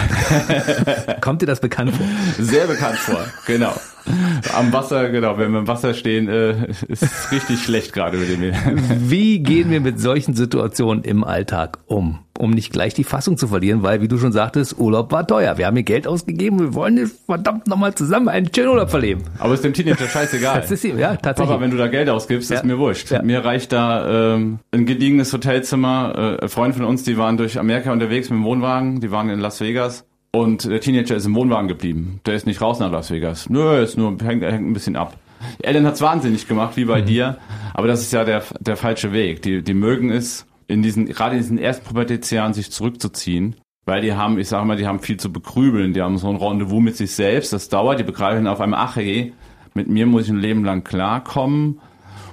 [1.21, 2.07] Kommt dir das bekannt vor?
[2.39, 3.73] Sehr bekannt vor, genau.
[4.57, 8.29] Am Wasser, genau, wenn wir im Wasser stehen, äh, ist es richtig schlecht gerade mit
[8.29, 8.53] dem.
[9.11, 12.21] Wie gehen wir mit solchen Situationen im Alltag um?
[12.39, 15.59] Um nicht gleich die Fassung zu verlieren, weil, wie du schon sagtest, Urlaub war teuer.
[15.59, 19.23] Wir haben hier Geld ausgegeben, wir wollen jetzt verdammt nochmal zusammen einen schönen Urlaub verleben.
[19.39, 20.61] Aber ist dem Teenager scheißegal.
[20.61, 21.51] das ist ihm, ja, tatsächlich.
[21.51, 22.57] Papa, wenn du da Geld ausgibst, ja.
[22.57, 23.11] ist mir wurscht.
[23.11, 23.23] Ja.
[23.23, 26.39] Mir reicht da ähm, ein gediegenes Hotelzimmer.
[26.43, 29.39] Äh, Freunde von uns, die waren durch Amerika unterwegs mit dem Wohnwagen, die waren in
[29.39, 30.05] Las Vegas.
[30.35, 32.21] Und der Teenager ist im Wohnwagen geblieben.
[32.25, 33.51] Der ist nicht raus nach Las Vegas.
[33.51, 35.19] Nö, ist nur, hängt, hängt ein bisschen ab.
[35.61, 37.07] Eltern hat's wahnsinnig gemacht, wie bei mhm.
[37.07, 37.39] dir.
[37.75, 39.43] Aber das ist ja der, der falsche Weg.
[39.43, 43.57] Die, die mögen es, in diesen, gerade in diesen ersten Pubertätsjahren sich zurückzuziehen.
[43.85, 45.93] Weil die haben, ich sag mal, die haben viel zu begrübeln.
[45.93, 47.53] Die haben so ein Rendezvous mit sich selbst.
[47.53, 48.01] Das dauert.
[48.01, 49.35] Die begreifen auf einmal, ach hey,
[49.75, 51.79] mit mir muss ich ein Leben lang klarkommen.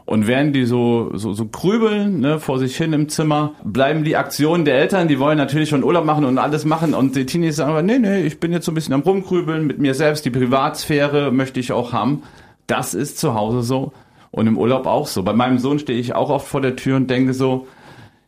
[0.09, 4.17] Und während die so, so, so grübeln, ne, vor sich hin im Zimmer, bleiben die
[4.17, 7.57] Aktionen der Eltern, die wollen natürlich schon Urlaub machen und alles machen und die Teenies
[7.57, 10.25] sagen aber, nee, nee, ich bin jetzt so ein bisschen am rumgrübeln mit mir selbst,
[10.25, 12.23] die Privatsphäre möchte ich auch haben.
[12.65, 13.93] Das ist zu Hause so
[14.31, 15.21] und im Urlaub auch so.
[15.21, 17.67] Bei meinem Sohn stehe ich auch oft vor der Tür und denke so,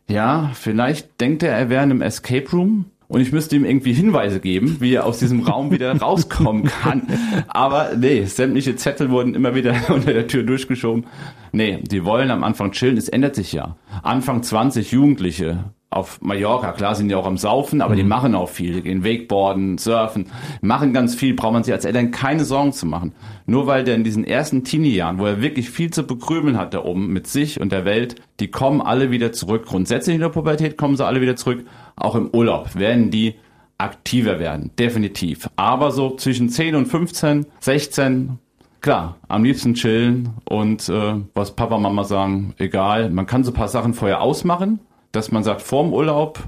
[0.08, 3.92] ja, vielleicht denkt er, er wäre in einem Escape Room und ich müsste ihm irgendwie
[3.92, 7.02] Hinweise geben, wie er aus diesem Raum wieder rauskommen kann.
[7.46, 11.04] Aber nee, sämtliche Zettel wurden immer wieder unter der Tür durchgeschoben.
[11.52, 13.76] Nee, die wollen am Anfang chillen, es ändert sich ja.
[14.02, 17.98] Anfang 20 Jugendliche auf Mallorca, klar sind die auch am Saufen, aber mhm.
[17.98, 20.26] die machen auch viel, die gehen Wakeboarden, surfen,
[20.60, 23.12] machen ganz viel, braucht man sich als Eltern keine Sorgen zu machen.
[23.46, 26.84] Nur weil der in diesen ersten Teenie-Jahren, wo er wirklich viel zu bekrümeln hat da
[26.84, 29.66] oben mit sich und der Welt, die kommen alle wieder zurück.
[29.66, 31.64] Grundsätzlich in der Pubertät kommen sie alle wieder zurück
[31.96, 33.34] auch im Urlaub werden die
[33.78, 35.48] aktiver werden, definitiv.
[35.56, 38.38] Aber so zwischen 10 und 15, 16,
[38.80, 43.10] klar, am liebsten chillen und äh, was Papa, Mama sagen, egal.
[43.10, 44.80] Man kann so ein paar Sachen vorher ausmachen,
[45.12, 46.40] dass man sagt, vorm Urlaub,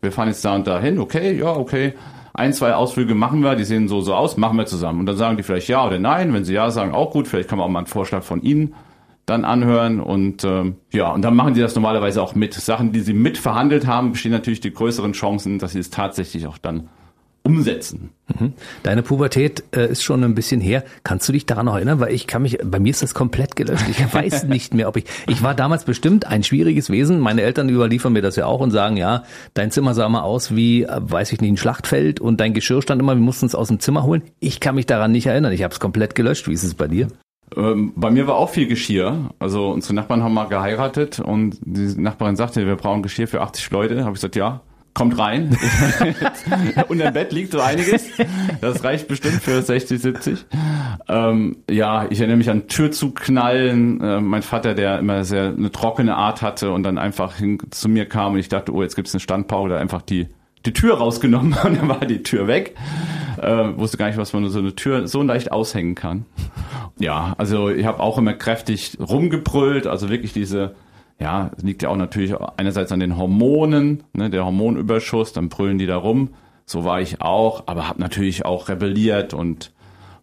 [0.00, 1.94] wir fahren jetzt da und da hin, okay, ja, okay.
[2.32, 5.00] Ein, zwei Ausflüge machen wir, die sehen so, so aus, machen wir zusammen.
[5.00, 6.32] Und dann sagen die vielleicht ja oder nein.
[6.32, 8.74] Wenn sie ja sagen, auch gut, vielleicht kann man auch mal einen Vorschlag von ihnen
[9.26, 12.54] dann anhören und ähm, ja, und dann machen die das normalerweise auch mit.
[12.54, 16.58] Sachen, die sie mitverhandelt haben, bestehen natürlich die größeren Chancen, dass sie es tatsächlich auch
[16.58, 16.88] dann
[17.50, 18.10] umsetzen.
[18.38, 18.52] Mhm.
[18.82, 20.84] Deine Pubertät äh, ist schon ein bisschen her.
[21.02, 22.00] Kannst du dich daran noch erinnern?
[22.00, 23.84] Weil ich kann mich, bei mir ist das komplett gelöscht.
[23.90, 27.18] Ich weiß nicht mehr, ob ich, ich war damals bestimmt ein schwieriges Wesen.
[27.18, 30.54] Meine Eltern überliefern mir das ja auch und sagen, ja, dein Zimmer sah mal aus
[30.54, 33.54] wie, äh, weiß ich nicht, ein Schlachtfeld und dein Geschirr stand immer, wir mussten es
[33.54, 34.22] aus dem Zimmer holen.
[34.38, 35.52] Ich kann mich daran nicht erinnern.
[35.52, 36.48] Ich habe es komplett gelöscht.
[36.48, 37.08] Wie ist es bei dir?
[37.56, 39.30] Ähm, bei mir war auch viel Geschirr.
[39.38, 43.70] Also unsere Nachbarn haben mal geheiratet und die Nachbarin sagte, wir brauchen Geschirr für 80
[43.70, 44.00] Leute.
[44.00, 44.60] Habe ich gesagt, ja,
[44.94, 45.56] kommt rein.
[46.88, 48.08] Unter dem Bett liegt so einiges.
[48.60, 50.46] Das reicht bestimmt für 60, 70.
[51.08, 54.00] Ähm, ja, ich erinnere mich an Tür zu knallen.
[54.00, 57.88] Äh, mein Vater, der immer sehr eine trockene Art hatte und dann einfach hin zu
[57.88, 60.28] mir kam und ich dachte, oh, jetzt gibt's eine Standpauke, da einfach die
[60.66, 62.76] die Tür rausgenommen und dann war die Tür weg.
[63.40, 66.26] Äh, wusste gar nicht, was man so eine Tür so leicht aushängen kann.
[66.98, 70.74] Ja, also ich habe auch immer kräftig rumgebrüllt, also wirklich diese,
[71.20, 75.86] ja, liegt ja auch natürlich einerseits an den Hormonen, ne, der Hormonüberschuss, dann brüllen die
[75.86, 76.30] da rum.
[76.64, 79.72] So war ich auch, aber habe natürlich auch rebelliert und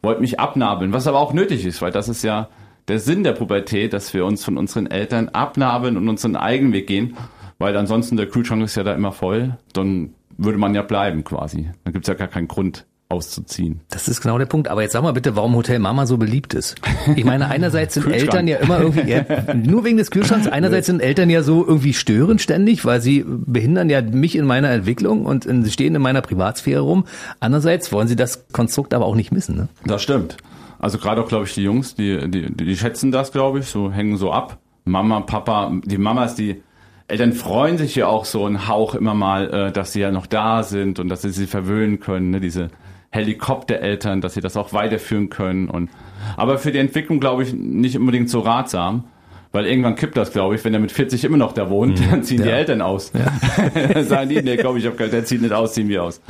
[0.02, 2.50] wollte mich abnabeln, was aber auch nötig ist, weil das ist ja
[2.88, 6.88] der Sinn der Pubertät, dass wir uns von unseren Eltern abnabeln und unseren eigenen Weg
[6.88, 7.16] gehen,
[7.60, 11.70] weil ansonsten der Kühlschrank ist ja da immer voll, dann würde man ja bleiben quasi.
[11.84, 13.82] Dann gibt's ja gar keinen Grund auszuziehen.
[13.90, 14.68] Das ist genau der Punkt.
[14.68, 16.76] Aber jetzt sag mal bitte, warum Hotel Mama so beliebt ist.
[17.16, 21.02] Ich meine, einerseits sind Eltern ja immer irgendwie, ja, nur wegen des Kühlschranks, einerseits sind
[21.02, 25.44] Eltern ja so irgendwie störend ständig, weil sie behindern ja mich in meiner Entwicklung und
[25.44, 27.06] sie stehen in meiner Privatsphäre rum.
[27.40, 29.56] Andererseits wollen sie das Konstrukt aber auch nicht missen.
[29.56, 29.70] Ne?
[29.86, 30.38] Das stimmt.
[30.80, 33.92] Also gerade auch, glaube ich, die Jungs, die, die, die schätzen das, glaube ich, so
[33.92, 34.60] hängen so ab.
[34.86, 36.62] Mama, Papa, die Mamas, die
[37.08, 40.28] Eltern freuen sich ja auch so einen Hauch immer mal, äh, dass sie ja noch
[40.28, 42.40] da sind und dass sie sie verwöhnen können, ne?
[42.42, 42.70] diese
[43.12, 45.70] Helikoptereltern, dass sie das auch weiterführen können.
[45.70, 45.90] Und
[46.36, 49.06] aber für die Entwicklung glaube ich nicht unbedingt so ratsam.
[49.54, 52.12] Weil irgendwann kippt das, glaube ich, wenn er mit 40 immer noch da wohnt, mhm.
[52.12, 52.46] dann ziehen ja.
[52.46, 53.14] die Eltern aus.
[53.14, 53.32] Ja.
[53.94, 56.22] dann sagen die, nee, komm, ich habe keinen, der zieht nicht aus, ziehen wir aus.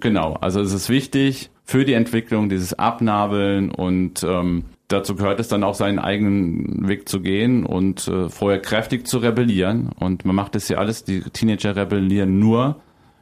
[0.00, 5.48] Genau, also es ist wichtig für die Entwicklung, dieses Abnabeln und ähm, dazu gehört es
[5.48, 9.90] dann auch seinen eigenen Weg zu gehen und äh, vorher kräftig zu rebellieren.
[9.98, 12.76] Und man macht das ja alles, die Teenager rebellieren nur,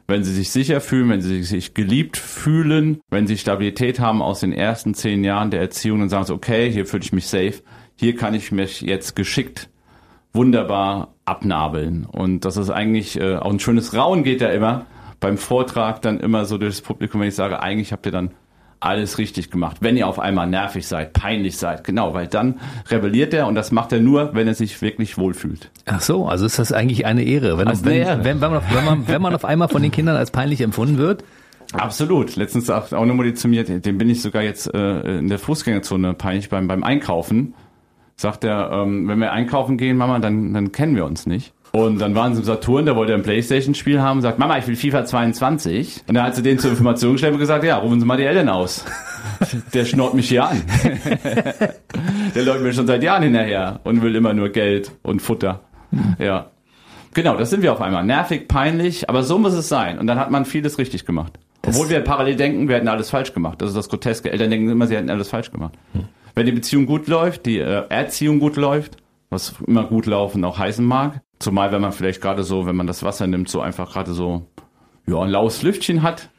[0.07, 4.41] wenn sie sich sicher fühlen, wenn sie sich geliebt fühlen, wenn sie Stabilität haben aus
[4.41, 7.63] den ersten zehn Jahren der Erziehung und sagen so, okay, hier fühle ich mich safe,
[7.95, 9.69] hier kann ich mich jetzt geschickt
[10.33, 12.05] wunderbar abnabeln.
[12.05, 14.85] Und das ist eigentlich äh, auch ein schönes Rauen geht ja immer
[15.19, 18.31] beim Vortrag dann immer so durchs Publikum, wenn ich sage, eigentlich habt ihr dann
[18.79, 19.77] alles richtig gemacht.
[19.81, 22.59] Wenn ihr auf einmal nervig seid, peinlich seid, genau, weil dann
[22.89, 25.71] rebelliert er und das macht er nur, wenn er sich wirklich wohlfühlt.
[25.85, 28.23] Ach so, also ist das eigentlich eine Ehre, wenn, also wenn, Ehre.
[28.23, 30.97] wenn, wenn, man, wenn, man, wenn man auf einmal von den Kindern als peinlich empfunden
[30.97, 31.23] wird.
[31.73, 32.35] Absolut.
[32.35, 35.39] Letztens sagt auch eine Mutti zu mir, dem bin ich sogar jetzt äh, in der
[35.39, 37.53] Fußgängerzone peinlich beim, beim Einkaufen.
[38.17, 41.53] Sagt er, ähm, wenn wir einkaufen gehen, Mama, dann, dann kennen wir uns nicht.
[41.75, 44.65] Und dann waren sie im Saturn, da wollte er ein Playstation-Spiel haben, sagt, Mama, ich
[44.65, 46.03] will FIFA 22.
[46.07, 48.23] Und dann hat sie den zur Information gestellt und gesagt, ja, rufen Sie mal die
[48.23, 48.85] Eltern aus.
[49.73, 50.61] Der schnort mich hier an.
[52.33, 55.63] Der läuft mir schon seit Jahren hinterher und will immer nur Geld und Futter.
[56.17, 56.51] Ja.
[57.13, 58.05] Genau, das sind wir auf einmal.
[58.05, 59.99] Nervig, peinlich, aber so muss es sein.
[59.99, 61.33] Und dann hat man vieles richtig gemacht.
[61.67, 63.61] Obwohl wir parallel denken, wir hätten alles falsch gemacht.
[63.61, 64.31] Das ist das Groteske.
[64.31, 65.73] Eltern denken immer, sie hätten alles falsch gemacht.
[65.91, 66.05] Hm.
[66.35, 68.95] Wenn die Beziehung gut läuft, die äh, Erziehung gut läuft,
[69.29, 72.87] was immer gut laufen auch heißen mag, Zumal, wenn man vielleicht gerade so, wenn man
[72.87, 74.47] das Wasser nimmt, so einfach gerade so,
[75.07, 76.29] ja, ein laues Lüftchen hat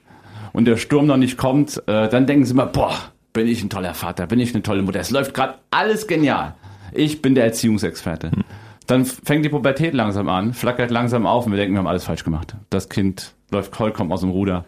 [0.53, 2.95] und der Sturm noch nicht kommt, äh, dann denken sie immer, boah,
[3.33, 5.01] bin ich ein toller Vater, bin ich eine tolle Mutter.
[5.01, 6.55] Es läuft gerade alles genial.
[6.93, 8.31] Ich bin der Erziehungsexperte.
[8.31, 8.45] Hm.
[8.87, 12.05] Dann fängt die Pubertät langsam an, flackert langsam auf und wir denken, wir haben alles
[12.05, 12.57] falsch gemacht.
[12.71, 14.65] Das Kind läuft vollkommen aus dem Ruder.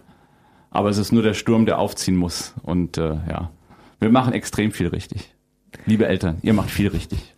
[0.71, 2.55] Aber es ist nur der Sturm, der aufziehen muss.
[2.63, 3.51] Und äh, ja,
[4.01, 5.33] wir machen extrem viel richtig.
[5.87, 7.35] Liebe Eltern, ihr macht viel richtig.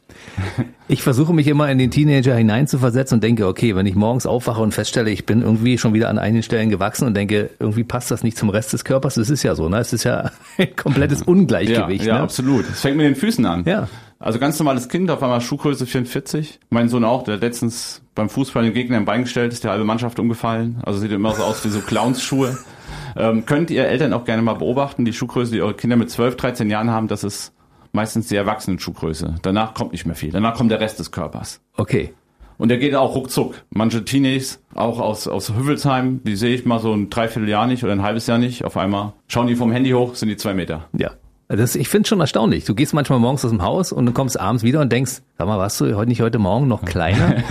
[0.88, 4.60] Ich versuche mich immer in den Teenager hineinzuversetzen und denke, okay, wenn ich morgens aufwache
[4.60, 8.10] und feststelle, ich bin irgendwie schon wieder an einigen Stellen gewachsen und denke, irgendwie passt
[8.10, 9.78] das nicht zum Rest des Körpers, das ist ja so, ne?
[9.78, 12.04] Es ist ja ein komplettes Ungleichgewicht.
[12.04, 12.22] Ja, ja ne?
[12.22, 12.68] absolut.
[12.68, 13.64] Es fängt mit den Füßen an.
[13.66, 13.88] Ja.
[14.18, 16.60] Also ganz normales Kind, auf einmal Schuhgröße 44.
[16.68, 19.84] Mein Sohn auch, der letztens beim Fußball den Gegner im Bein gestellt, ist der halbe
[19.84, 20.78] Mannschaft umgefallen.
[20.82, 22.58] Also sieht immer so aus wie so Clownsschuhe.
[23.16, 26.36] Ähm, könnt ihr Eltern auch gerne mal beobachten, die Schuhgröße, die eure Kinder mit 12,
[26.36, 27.52] 13 Jahren haben, das ist
[27.92, 29.36] meistens die Erwachsenen-Schuhgröße.
[29.42, 30.30] Danach kommt nicht mehr viel.
[30.30, 31.60] Danach kommt der Rest des Körpers.
[31.76, 32.14] Okay.
[32.58, 33.54] Und der geht auch ruckzuck.
[33.70, 37.92] Manche Teenies, auch aus, aus Hüffelsheim, die sehe ich mal so ein Dreivierteljahr nicht oder
[37.92, 38.64] ein halbes Jahr nicht.
[38.64, 40.86] Auf einmal schauen die vom Handy hoch, sind die zwei Meter.
[40.96, 41.12] Ja.
[41.56, 42.64] Das, ich finde schon erstaunlich.
[42.64, 45.48] Du gehst manchmal morgens aus dem Haus und du kommst abends wieder und denkst, sag
[45.48, 47.42] mal, warst du heute nicht heute Morgen noch kleiner?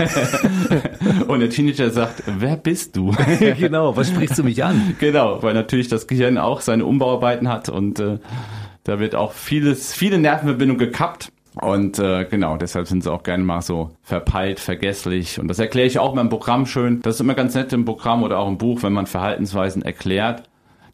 [1.28, 3.13] und der Teenager sagt, wer bist du?
[3.60, 4.95] genau, was sprichst du mich an?
[4.99, 8.19] Genau, weil natürlich das Gehirn auch seine Umbauarbeiten hat und äh,
[8.84, 11.32] da wird auch vieles, viele Nervenverbindungen gekappt.
[11.62, 15.39] Und äh, genau, deshalb sind sie auch gerne mal so verpeilt, vergesslich.
[15.39, 17.02] Und das erkläre ich auch in meinem Programm schön.
[17.02, 20.50] Das ist immer ganz nett im Programm oder auch im Buch, wenn man Verhaltensweisen erklärt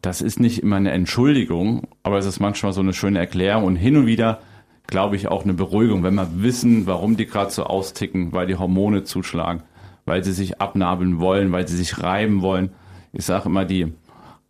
[0.05, 3.75] das ist nicht immer eine Entschuldigung, aber es ist manchmal so eine schöne Erklärung und
[3.75, 4.39] hin und wieder
[4.87, 8.55] glaube ich auch eine Beruhigung, wenn wir wissen, warum die gerade so austicken, weil die
[8.55, 9.63] Hormone zuschlagen,
[10.05, 12.69] weil sie sich abnabeln wollen, weil sie sich reiben wollen.
[13.13, 13.93] Ich sage immer, die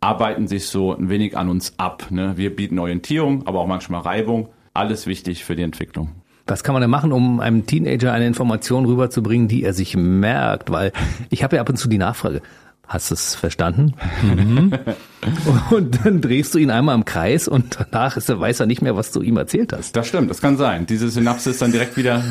[0.00, 2.06] arbeiten sich so ein wenig an uns ab.
[2.10, 2.36] Ne?
[2.36, 4.48] Wir bieten Orientierung, aber auch manchmal Reibung.
[4.74, 6.10] Alles wichtig für die Entwicklung.
[6.46, 10.70] Was kann man denn machen, um einem Teenager eine Information rüberzubringen, die er sich merkt?
[10.70, 10.92] Weil
[11.28, 12.40] ich habe ja ab und zu die Nachfrage.
[12.88, 13.94] Hast du es verstanden?
[14.22, 14.72] Mhm.
[15.70, 18.80] und dann drehst du ihn einmal im Kreis und danach ist er, weiß er nicht
[18.80, 19.96] mehr, was du ihm erzählt hast.
[19.96, 20.86] Das stimmt, das kann sein.
[20.86, 22.22] Diese Synapse ist dann direkt wieder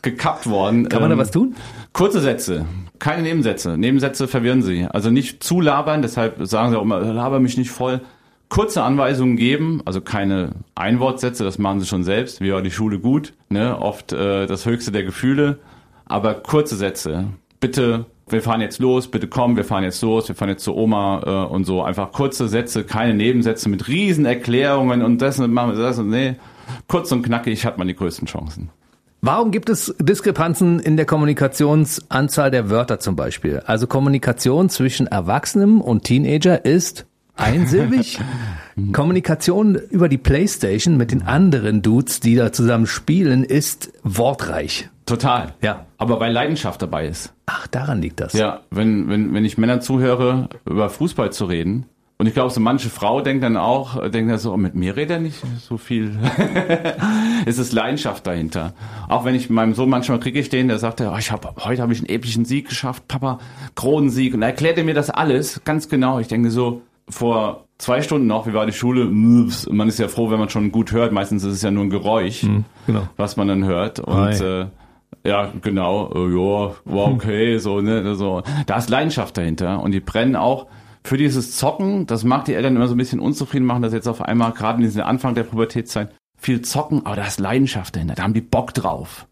[0.00, 0.88] gekappt worden.
[0.88, 1.54] Kann man da ähm, was tun?
[1.92, 2.64] Kurze Sätze,
[2.98, 3.76] keine Nebensätze.
[3.76, 4.86] Nebensätze verwirren sie.
[4.86, 8.00] Also nicht zu labern, deshalb sagen sie auch immer, laber mich nicht voll.
[8.48, 12.40] Kurze Anweisungen geben, also keine Einwortsätze, das machen sie schon selbst.
[12.40, 13.34] Wie war die Schule gut?
[13.50, 13.78] Ne?
[13.78, 15.58] Oft äh, das höchste der Gefühle.
[16.06, 17.26] Aber kurze Sätze.
[17.60, 20.76] Bitte wir fahren jetzt los, bitte komm, wir fahren jetzt los, wir fahren jetzt zur
[20.76, 21.82] Oma äh, und so.
[21.82, 26.10] Einfach kurze Sätze, keine Nebensätze mit riesen Erklärungen und das und machen wir das und
[26.10, 26.36] nee.
[26.86, 28.70] Kurz und knackig hat man die größten Chancen.
[29.22, 33.60] Warum gibt es Diskrepanzen in der Kommunikationsanzahl der Wörter zum Beispiel?
[33.66, 38.18] Also Kommunikation zwischen Erwachsenem und Teenager ist einsilbig.
[38.92, 44.88] Kommunikation über die Playstation mit den anderen Dudes, die da zusammen spielen, ist wortreich.
[45.10, 45.54] Total.
[45.60, 45.86] Ja.
[45.98, 47.34] Aber weil Leidenschaft dabei ist.
[47.46, 48.32] Ach, daran liegt das.
[48.32, 52.60] Ja, wenn, wenn, wenn ich Männern zuhöre, über Fußball zu reden, und ich glaube, so
[52.60, 55.78] manche Frau denkt dann auch, denkt dann so, oh, mit mir redet er nicht so
[55.78, 56.18] viel.
[57.46, 58.74] es ist Leidenschaft dahinter.
[59.08, 61.94] Auch wenn ich meinem Sohn manchmal kriege stehen, der sagt, oh, ich hab, heute habe
[61.94, 63.38] ich einen epischen Sieg geschafft, Papa,
[63.74, 64.34] Kronensieg.
[64.34, 66.18] Und er erklärt mir das alles ganz genau.
[66.18, 69.06] Ich denke so, vor zwei Stunden noch, wie war die Schule?
[69.06, 71.12] Man ist ja froh, wenn man schon gut hört.
[71.12, 73.08] Meistens ist es ja nur ein Geräusch, mhm, genau.
[73.16, 73.98] was man dann hört.
[73.98, 74.66] Und äh,
[75.24, 78.42] ja, genau, äh, ja, war okay, so, ne, so.
[78.66, 80.66] Da ist Leidenschaft dahinter und die brennen auch
[81.02, 84.08] für dieses Zocken, das mag die Eltern immer so ein bisschen unzufrieden machen, dass jetzt
[84.08, 88.14] auf einmal, gerade in diesem Anfang der Pubertätzeit, viel zocken, aber da ist Leidenschaft dahinter,
[88.14, 89.26] da haben die Bock drauf.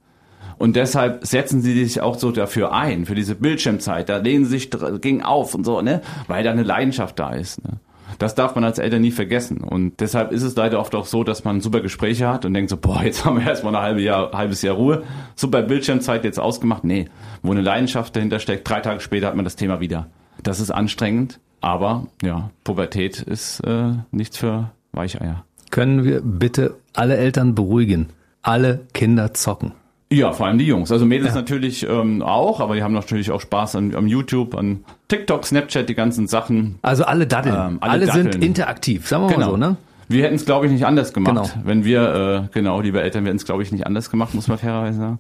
[0.59, 4.59] Und deshalb setzen sie sich auch so dafür ein, für diese Bildschirmzeit, da lehnen sie
[4.59, 4.71] sich
[5.01, 7.79] gegen auf und so, ne, weil da eine Leidenschaft da ist, ne.
[8.19, 9.59] Das darf man als Eltern nie vergessen.
[9.59, 12.71] Und deshalb ist es leider oft auch so, dass man super Gespräche hat und denkt
[12.71, 15.03] so, boah, jetzt haben wir erstmal ein halbe Jahr, halbes Jahr Ruhe.
[15.35, 16.85] Super Bildschirmzeit jetzt ausgemacht.
[16.85, 17.07] Nee,
[17.43, 20.07] wo eine Leidenschaft dahinter steckt, drei Tage später hat man das Thema wieder.
[20.43, 25.45] Das ist anstrengend, aber ja, Pubertät ist äh, nichts für Weicheier.
[25.71, 28.09] Können wir bitte alle Eltern beruhigen?
[28.43, 29.73] Alle Kinder zocken.
[30.11, 30.91] Ja, vor allem die Jungs.
[30.91, 31.41] Also Mädels ja.
[31.41, 35.89] natürlich ähm, auch, aber die haben natürlich auch Spaß an, am YouTube, an TikTok, Snapchat,
[35.89, 36.79] die ganzen Sachen.
[36.83, 37.55] Also alle Datteln.
[37.55, 38.33] Ähm, alle, alle Datteln.
[38.33, 39.47] sind interaktiv, sagen wir genau.
[39.47, 39.77] mal so, ne?
[40.09, 41.53] Wir hätten es, glaube ich, nicht anders gemacht.
[41.53, 41.67] Genau.
[41.67, 44.49] Wenn wir, äh, genau, liebe Eltern, wir hätten es, glaube ich, nicht anders gemacht, muss
[44.49, 45.19] man fairerweise sagen.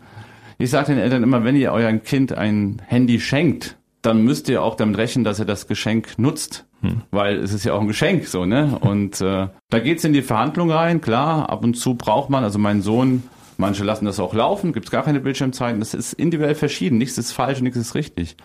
[0.56, 4.62] Ich sage den Eltern immer, wenn ihr eurem Kind ein Handy schenkt, dann müsst ihr
[4.62, 6.64] auch damit rechnen, dass er das Geschenk nutzt.
[6.80, 7.02] Hm.
[7.10, 8.78] Weil es ist ja auch ein Geschenk, so, ne?
[8.80, 12.58] Und äh, da geht's in die Verhandlung rein, klar, ab und zu braucht man, also
[12.58, 13.24] mein Sohn
[13.60, 15.80] Manche lassen das auch laufen, gibt es gar keine Bildschirmzeiten.
[15.80, 16.96] Das ist individuell verschieden.
[16.96, 18.36] Nichts ist falsch und nichts ist richtig.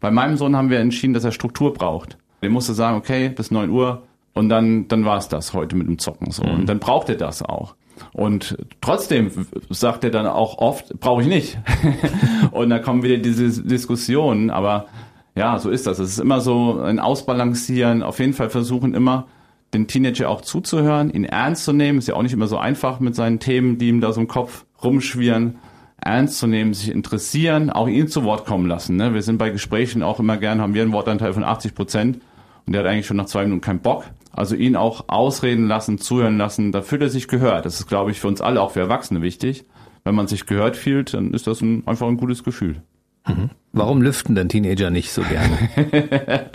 [0.00, 2.16] Bei meinem Sohn haben wir entschieden, dass er Struktur braucht.
[2.40, 5.86] Er musste sagen, okay, bis neun Uhr und dann, dann war es das heute mit
[5.86, 6.42] dem Zocken so.
[6.42, 6.60] Mhm.
[6.60, 7.74] Und dann braucht er das auch.
[8.14, 9.30] Und trotzdem
[9.68, 11.58] sagt er dann auch oft, brauche ich nicht.
[12.50, 14.86] und da kommen wieder diese Diskussionen, aber
[15.34, 15.98] ja, so ist das.
[15.98, 19.26] Es ist immer so ein Ausbalancieren, auf jeden Fall versuchen immer
[19.74, 21.98] den Teenager auch zuzuhören, ihn ernst zu nehmen.
[21.98, 24.28] Ist ja auch nicht immer so einfach mit seinen Themen, die ihm da so im
[24.28, 25.58] Kopf rumschwirren.
[26.04, 28.96] Ernst zu nehmen, sich interessieren, auch ihn zu Wort kommen lassen.
[28.96, 29.14] Ne?
[29.14, 32.20] Wir sind bei Gesprächen auch immer gern, haben wir einen Wortanteil von 80 Prozent
[32.66, 34.04] und der hat eigentlich schon nach zwei Minuten keinen Bock.
[34.32, 37.66] Also ihn auch ausreden lassen, zuhören lassen, da fühlt er sich gehört.
[37.66, 39.64] Das ist, glaube ich, für uns alle, auch für Erwachsene wichtig.
[40.04, 42.82] Wenn man sich gehört fühlt, dann ist das ein, einfach ein gutes Gefühl.
[43.26, 43.50] Mhm.
[43.72, 45.56] Warum lüften denn Teenager nicht so gerne?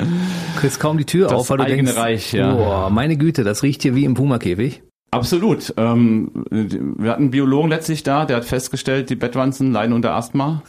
[0.58, 2.54] Kriegst kaum die Tür Das auf, weil du denkst, Reich, ja.
[2.54, 4.84] boah, meine Güte, das riecht hier wie im Pumakäfig.
[5.10, 5.74] Absolut.
[5.78, 10.62] Ähm, wir hatten einen Biologen letztlich da, der hat festgestellt, die Bettwanzen leiden unter Asthma.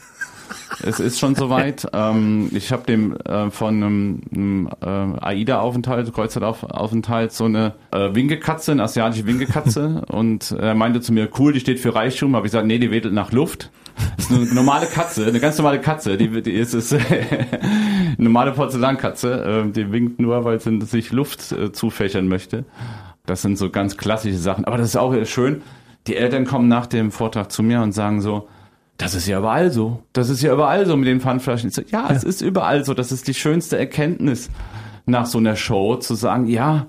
[0.83, 1.87] es ist schon soweit.
[1.99, 8.73] Ähm, ich habe dem äh, von einem, einem äh, AIDA-Aufenthalt, Kreuzfahrtaufenthalt, so eine äh, Winkekatze,
[8.73, 10.05] eine asiatische Winkekatze.
[10.09, 12.37] und er meinte zu mir, cool, die steht für Reichtum.
[12.37, 13.71] Habe ich gesagt, nee, die wedelt nach Luft.
[14.17, 16.17] Das ist eine normale Katze, eine ganz normale Katze.
[16.17, 17.47] Die, die ist, ist eine
[18.19, 19.65] normale Porzellankatze.
[19.67, 22.65] Äh, die winkt nur, weil sie sich Luft äh, zufächern möchte.
[23.27, 24.65] Das sind so ganz klassische Sachen.
[24.65, 25.63] Aber das ist auch schön.
[26.07, 28.49] Die Eltern kommen nach dem Vortrag zu mir und sagen so,
[28.97, 30.03] das ist ja überall so.
[30.13, 31.69] Das ist ja überall so mit den Pfandflaschen.
[31.69, 32.95] Ich so, ja, es ist überall so.
[32.95, 34.51] Das ist die schönste Erkenntnis
[35.07, 36.87] nach so einer Show, zu sagen, ja,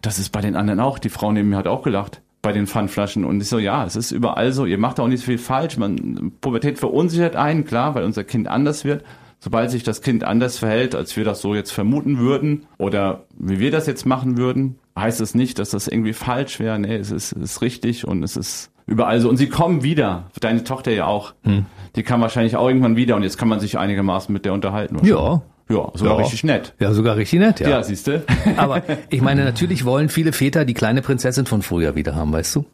[0.00, 0.98] das ist bei den anderen auch.
[0.98, 3.24] Die Frau neben mir hat auch gelacht bei den Pfandflaschen.
[3.24, 4.66] Und ich so, ja, es ist überall so.
[4.66, 5.76] Ihr macht auch nicht so viel falsch.
[5.76, 9.04] Man, Pubertät verunsichert einen, klar, weil unser Kind anders wird.
[9.38, 13.58] Sobald sich das Kind anders verhält, als wir das so jetzt vermuten würden oder wie
[13.58, 16.78] wir das jetzt machen würden, heißt es nicht, dass das irgendwie falsch wäre.
[16.78, 19.28] Nee, es ist, es ist richtig und es ist überall so.
[19.28, 20.30] Und sie kommen wieder.
[20.40, 21.34] Deine Tochter ja auch.
[21.42, 21.66] Hm.
[21.96, 25.04] Die kam wahrscheinlich auch irgendwann wieder und jetzt kann man sich einigermaßen mit der unterhalten.
[25.04, 25.42] Ja.
[25.68, 26.22] Ja, sogar Ja.
[26.22, 26.74] richtig nett.
[26.78, 27.68] Ja, sogar richtig nett, ja.
[27.70, 28.22] Ja, siehst du?
[28.56, 32.56] Aber ich meine, natürlich wollen viele Väter die kleine Prinzessin von früher wieder haben, weißt
[32.56, 32.64] du?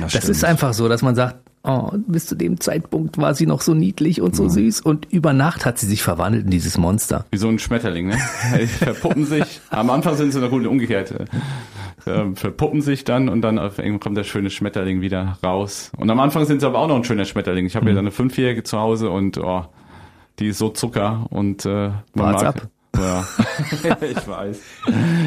[0.00, 0.24] Das, stimmt.
[0.28, 3.74] ist einfach so, dass man sagt, oh, bis zu dem Zeitpunkt war sie noch so
[3.74, 7.24] niedlich und so süß und über Nacht hat sie sich verwandelt in dieses Monster.
[7.32, 8.16] Wie so ein Schmetterling, ne?
[8.60, 9.60] Die verpuppen sich.
[9.70, 11.12] Am Anfang sind sie noch gut umgekehrt.
[12.06, 15.90] Äh, verpuppen sich dann und dann irgendwann kommt der schöne Schmetterling wieder raus.
[15.96, 17.66] Und am Anfang sind sie aber auch noch ein schöner Schmetterling.
[17.66, 19.64] Ich habe ja dann eine Fünfjährige zu Hause und oh,
[20.38, 22.56] die ist so Zucker und äh, man Wart's mag.
[22.56, 22.68] ab.
[22.98, 23.26] Ja,
[24.00, 24.60] ich weiß.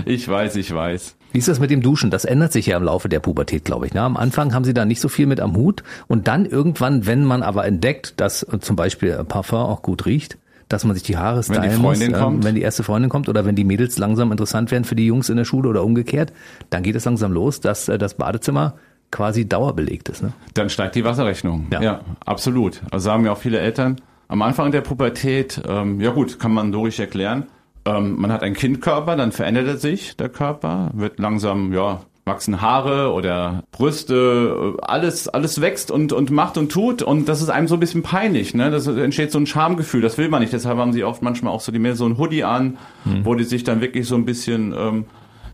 [0.05, 1.15] Ich weiß, ich weiß.
[1.31, 2.09] Wie ist das mit dem Duschen?
[2.09, 3.93] Das ändert sich ja im Laufe der Pubertät, glaube ich.
[3.93, 4.01] Ne?
[4.01, 7.23] Am Anfang haben sie da nicht so viel mit am Hut und dann irgendwann, wenn
[7.25, 11.17] man aber entdeckt, dass äh, zum Beispiel Parfum auch gut riecht, dass man sich die
[11.17, 12.43] Haare stylen die Freundin muss, kommt.
[12.43, 15.29] wenn die erste Freundin kommt oder wenn die Mädels langsam interessant werden für die Jungs
[15.29, 16.31] in der Schule oder umgekehrt,
[16.69, 18.75] dann geht es langsam los, dass äh, das Badezimmer
[19.11, 20.21] quasi dauerbelegt ist.
[20.21, 20.33] Ne?
[20.53, 21.67] Dann steigt die Wasserrechnung.
[21.71, 21.81] Ja.
[21.81, 22.81] Ja, absolut.
[22.91, 23.99] Also sagen mir auch viele Eltern.
[24.29, 27.47] Am Anfang der Pubertät, ähm, ja gut, kann man logisch erklären.
[27.83, 32.61] Ähm, man hat einen Kindkörper, dann verändert er sich, der Körper, wird langsam, ja, wachsen
[32.61, 37.49] Haare oder Brüste, äh, alles, alles wächst und, und macht und tut und das ist
[37.49, 38.69] einem so ein bisschen peinlich, ne?
[38.69, 40.53] Das entsteht so ein Schamgefühl, das will man nicht.
[40.53, 42.77] Deshalb haben sie oft manchmal auch so die mehr so ein Hoodie an,
[43.23, 45.05] wo die sich dann wirklich so ein bisschen ähm,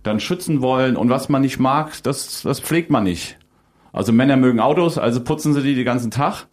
[0.03, 3.37] dann schützen wollen und was man nicht mag, das, das pflegt man nicht.
[3.95, 6.47] Also Männer mögen Autos, also putzen sie die den ganzen Tag.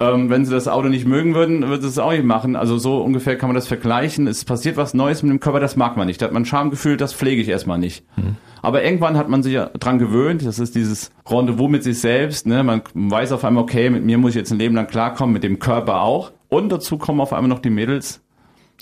[0.00, 2.56] Ähm, wenn sie das Auto nicht mögen würden, würden sie es auch nicht machen.
[2.56, 4.26] Also so ungefähr kann man das vergleichen.
[4.26, 6.22] Es passiert was Neues mit dem Körper, das mag man nicht.
[6.22, 8.06] Da hat man ein Schamgefühl, das pflege ich erstmal nicht.
[8.62, 10.46] Aber irgendwann hat man sich ja dran gewöhnt.
[10.46, 12.46] Das ist dieses Rendezvous mit sich selbst.
[12.46, 12.62] Ne?
[12.62, 15.42] Man weiß auf einmal, okay, mit mir muss ich jetzt ein Leben lang klarkommen, mit
[15.42, 16.32] dem Körper auch.
[16.48, 18.22] Und dazu kommen auf einmal noch die Mädels.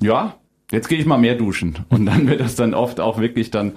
[0.01, 0.37] Ja,
[0.71, 1.79] jetzt gehe ich mal mehr duschen.
[1.88, 3.73] Und dann wird das dann oft auch wirklich dann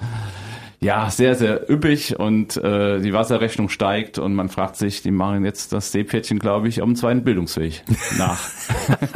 [0.81, 5.43] ja, sehr, sehr üppig und äh, die Wasserrechnung steigt und man fragt sich, die machen
[5.43, 7.83] jetzt das Seepferdchen, glaube ich, auf dem zweiten Bildungsweg
[8.17, 8.39] nach.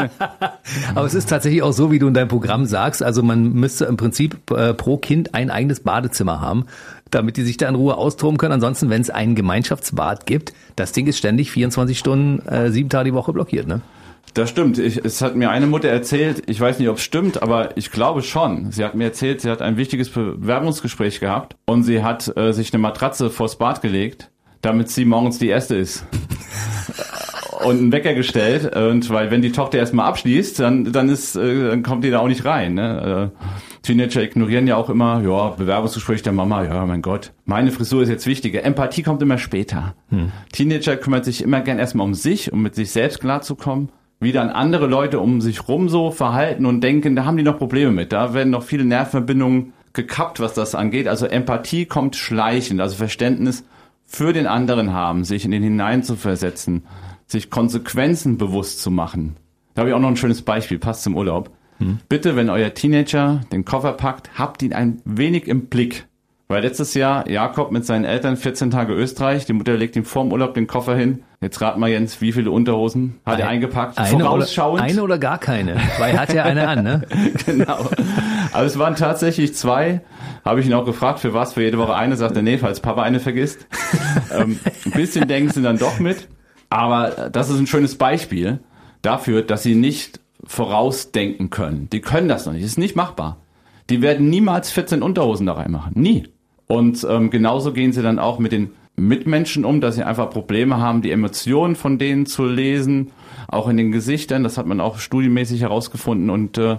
[0.95, 3.02] Aber es ist tatsächlich auch so, wie du in deinem Programm sagst.
[3.02, 6.65] Also man müsste im Prinzip äh, pro Kind ein eigenes Badezimmer haben,
[7.12, 8.54] damit die sich da in Ruhe austoben können.
[8.54, 13.12] Ansonsten, wenn es ein Gemeinschaftsbad gibt, das Ding ist ständig 24 Stunden, äh, sieben Tage
[13.12, 13.80] die Woche blockiert, ne?
[14.34, 14.80] Das stimmt.
[14.80, 17.92] Ich, es hat mir eine Mutter erzählt, ich weiß nicht, ob es stimmt, aber ich
[17.92, 18.72] glaube schon.
[18.72, 22.74] Sie hat mir erzählt, sie hat ein wichtiges Bewerbungsgespräch gehabt und sie hat äh, sich
[22.74, 24.32] eine Matratze vors Bad gelegt,
[24.62, 26.06] damit sie morgens die erste ist.
[27.64, 31.70] und einen Wecker gestellt und weil wenn die Tochter erstmal abschließt, dann dann ist äh,
[31.70, 32.74] dann kommt die da auch nicht rein.
[32.74, 33.32] Ne?
[33.32, 33.48] Äh,
[33.84, 38.10] Teenager ignorieren ja auch immer, ja Bewerbungsgespräch der Mama, ja mein Gott, meine Frisur ist
[38.10, 38.64] jetzt wichtiger.
[38.64, 39.94] Empathie kommt immer später.
[40.52, 43.90] Teenager kümmert sich immer gern erstmal um sich, um mit sich selbst klarzukommen.
[44.24, 47.58] Wie dann andere Leute um sich rum so verhalten und denken, da haben die noch
[47.58, 48.13] Probleme mit.
[48.13, 51.08] Da werden noch viele Nervverbindungen gekappt, was das angeht.
[51.08, 53.65] Also Empathie kommt schleichend, also Verständnis
[54.06, 56.84] für den anderen haben, sich in den hinein zu versetzen,
[57.28, 59.36] sich Konsequenzen bewusst zu machen.
[59.74, 61.52] Da habe ich auch noch ein schönes Beispiel, passt zum Urlaub.
[62.08, 66.06] Bitte, wenn euer Teenager den Koffer packt, habt ihn ein wenig im Blick.
[66.54, 70.31] Weil letztes Jahr Jakob mit seinen Eltern 14 Tage Österreich, die Mutter legt ihm vorm
[70.31, 71.23] Urlaub den Koffer hin.
[71.41, 73.97] Jetzt rat mal Jens, wie viele Unterhosen hat er eingepackt?
[73.97, 74.45] Eine oder,
[74.79, 77.01] eine oder gar keine, weil er hat ja eine an, ne?
[77.47, 77.89] genau.
[78.51, 80.01] Aber es waren tatsächlich zwei.
[80.45, 82.81] Habe ich ihn auch gefragt, für was, für jede Woche eine, sagt er, nee, falls
[82.81, 83.65] Papa eine vergisst.
[84.31, 86.27] ähm, ein bisschen denken sie dann doch mit.
[86.69, 88.60] Aber das ist ein schönes Beispiel
[89.01, 91.89] dafür, dass sie nicht vorausdenken können.
[91.89, 92.63] Die können das noch nicht.
[92.63, 93.37] Das ist nicht machbar.
[93.89, 95.93] Die werden niemals 14 Unterhosen da reinmachen.
[95.95, 96.27] Nie.
[96.68, 100.78] Und ähm, genauso gehen sie dann auch mit den Mitmenschen um, dass sie einfach Probleme
[100.78, 103.12] haben, die Emotionen von denen zu lesen,
[103.48, 104.44] auch in den Gesichtern.
[104.44, 106.30] Das hat man auch studienmäßig herausgefunden.
[106.30, 106.78] Und äh,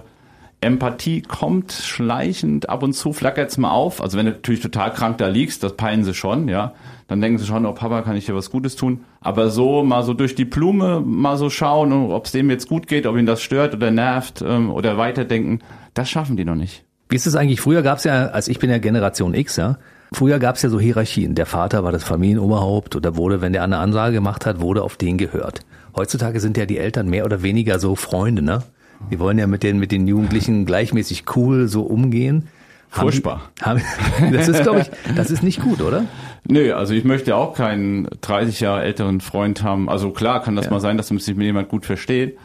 [0.61, 4.01] Empathie kommt schleichend ab und zu, flackert's mal auf.
[4.01, 6.73] Also wenn du natürlich total krank da liegst, das peilen sie schon, ja.
[7.07, 9.03] Dann denken sie schon, oh Papa, kann ich dir was Gutes tun?
[9.21, 12.87] Aber so mal so durch die Blume mal so schauen, ob es dem jetzt gut
[12.87, 15.59] geht, ob ihn das stört oder nervt ähm, oder weiterdenken,
[15.93, 16.84] das schaffen die noch nicht.
[17.09, 17.61] Wie ist es eigentlich?
[17.61, 19.77] Früher gab es ja, als ich bin ja Generation X, ja.
[20.11, 21.35] Früher gab es ja so Hierarchien.
[21.35, 24.97] Der Vater war das Familienoberhaupt oder wurde, wenn der eine Ansage gemacht hat, wurde auf
[24.97, 25.61] den gehört.
[25.95, 28.63] Heutzutage sind ja die Eltern mehr oder weniger so Freunde, ne?
[29.11, 32.47] Die wollen ja mit den, mit den Jugendlichen gleichmäßig cool so umgehen.
[32.89, 33.49] Furchtbar.
[33.61, 36.05] Haben, haben, das ist, glaube ich, das ist nicht gut, oder?
[36.47, 39.89] Nö, also ich möchte auch keinen 30 Jahre älteren Freund haben.
[39.89, 40.71] Also klar kann das ja.
[40.71, 42.37] mal sein, dass man sich mit jemand gut versteht.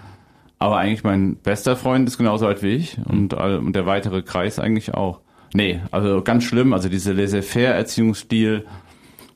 [0.60, 4.58] Aber eigentlich mein bester Freund ist genauso alt wie ich und, und der weitere Kreis
[4.58, 5.20] eigentlich auch.
[5.54, 6.74] Nee, also ganz schlimm.
[6.74, 8.66] Also dieser laissez-faire-Erziehungsstil,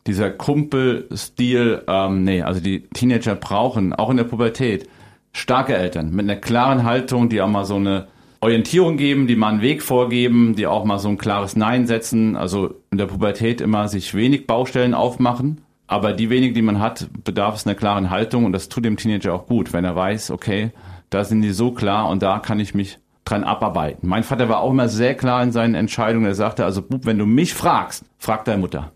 [0.06, 4.86] dieser Kumpelstil, ähm, nee, also die Teenager brauchen, auch in der Pubertät,
[5.32, 8.06] starke Eltern mit einer klaren Haltung, die auch mal so eine
[8.40, 12.36] Orientierung geben, die mal einen Weg vorgeben, die auch mal so ein klares Nein setzen.
[12.36, 15.62] Also in der Pubertät immer sich wenig Baustellen aufmachen.
[15.86, 18.98] Aber die wenigen, die man hat, bedarf es einer klaren Haltung und das tut dem
[18.98, 20.70] Teenager auch gut, wenn er weiß, okay,
[21.10, 24.08] da sind die so klar und da kann ich mich dran abarbeiten.
[24.08, 26.26] Mein Vater war auch immer sehr klar in seinen Entscheidungen.
[26.26, 28.92] Er sagte, also Bub, wenn du mich fragst, frag deine Mutter.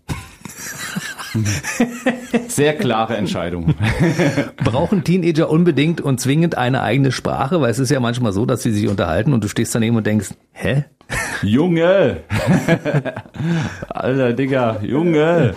[2.47, 3.75] Sehr klare Entscheidung.
[4.57, 7.61] Brauchen Teenager unbedingt und zwingend eine eigene Sprache?
[7.61, 10.07] Weil es ist ja manchmal so, dass sie sich unterhalten und du stehst daneben und
[10.07, 10.85] denkst, hä?
[11.41, 12.17] Junge!
[13.89, 15.55] Alter Digga, Junge!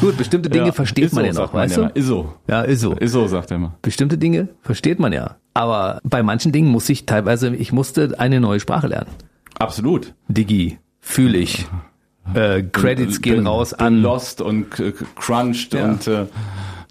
[0.00, 1.90] Gut, bestimmte Dinge ja, versteht man ja noch, weißt du?
[1.94, 2.34] Iso.
[2.48, 2.96] Ja, Iso.
[2.98, 3.74] Iso, sagt er immer.
[3.82, 5.36] Bestimmte Dinge versteht man ja.
[5.54, 9.10] Aber bei manchen Dingen muss ich teilweise, ich musste eine neue Sprache lernen.
[9.58, 10.14] Absolut.
[10.28, 11.66] Digi, fühle ich.
[12.34, 14.02] Äh, Credits gehen bin, raus bin an.
[14.02, 15.84] Lost und äh, crunched Ja.
[15.84, 16.26] und äh,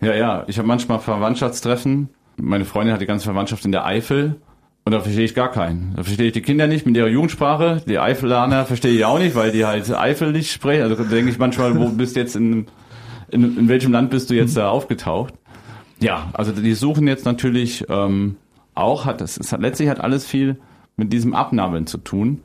[0.01, 0.43] ja, ja.
[0.47, 2.09] Ich habe manchmal Verwandtschaftstreffen.
[2.37, 4.35] Meine Freundin hat die ganze Verwandtschaft in der Eifel.
[4.87, 5.91] Und da verstehe ich gar keinen.
[5.97, 7.81] Da verstehe ich die Kinder nicht mit ihrer Jugendsprache.
[7.85, 10.83] Die Eifelaner verstehe ich auch nicht, weil die halt eifelig sprechen.
[10.83, 12.67] Also da denke ich manchmal, wo bist jetzt in,
[13.29, 15.33] in, in welchem Land bist du jetzt da aufgetaucht?
[15.99, 18.37] Ja, also die suchen jetzt natürlich ähm,
[18.75, 20.55] auch, hat das es hat letztlich hat alles viel
[20.95, 22.39] mit diesem Abnabeln zu tun.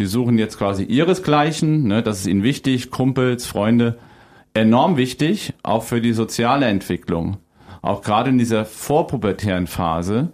[0.00, 3.98] Die suchen jetzt quasi ihresgleichen, ne, das ist ihnen wichtig, Kumpels, Freunde,
[4.52, 7.36] enorm wichtig, auch für die soziale Entwicklung.
[7.82, 10.32] Auch gerade in dieser vorpubertären Phase,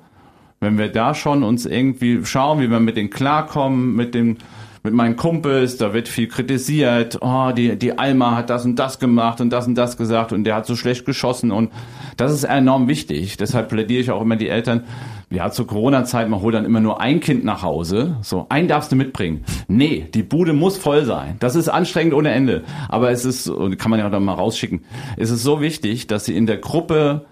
[0.65, 4.39] wenn wir da schon uns irgendwie schauen, wie wir mit denen klarkommen, mit dem
[4.85, 8.99] mit meinen Kumpels, da wird viel kritisiert, oh, die, die Alma hat das und das
[8.99, 11.73] gemacht und das und das gesagt und der hat so schlecht geschossen und
[12.19, 13.39] das ist enorm wichtig.
[13.39, 14.85] Deshalb plädiere ich auch immer die Eltern,
[15.31, 18.19] ja, zur Corona-Zeit, man holt dann immer nur ein Kind nach Hause.
[18.21, 19.45] So, einen darfst du mitbringen.
[19.69, 21.37] Nee, die Bude muss voll sein.
[21.41, 22.63] Das ist anstrengend ohne Ende.
[22.91, 24.85] Aber es ist, und kann man ja auch dann mal rausschicken,
[25.17, 27.25] es ist so wichtig, dass sie in der Gruppe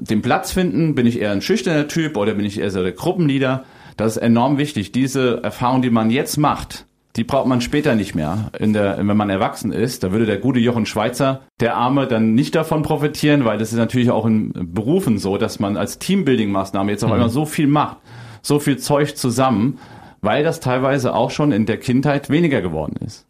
[0.00, 0.94] den Platz finden.
[0.94, 3.64] Bin ich eher ein schüchterner Typ oder bin ich eher so der Gruppenleader?
[3.96, 4.92] Das ist enorm wichtig.
[4.92, 9.16] Diese Erfahrung, die man jetzt macht, die braucht man später nicht mehr, in der, wenn
[9.16, 10.04] man erwachsen ist.
[10.04, 13.78] Da würde der gute Jochen Schweizer, der Arme, dann nicht davon profitieren, weil das ist
[13.78, 17.96] natürlich auch in Berufen so, dass man als Teambuilding-Maßnahme jetzt auf einmal so viel macht,
[18.42, 19.78] so viel Zeug zusammen,
[20.22, 23.26] weil das teilweise auch schon in der Kindheit weniger geworden ist.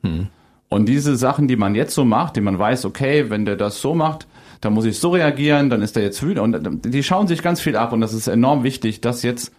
[0.69, 3.81] Und diese Sachen, die man jetzt so macht, die man weiß, okay, wenn der das
[3.81, 4.27] so macht,
[4.61, 6.67] dann muss ich so reagieren, dann ist er jetzt wütend.
[6.67, 9.53] Und die schauen sich ganz viel ab und das ist enorm wichtig, das jetzt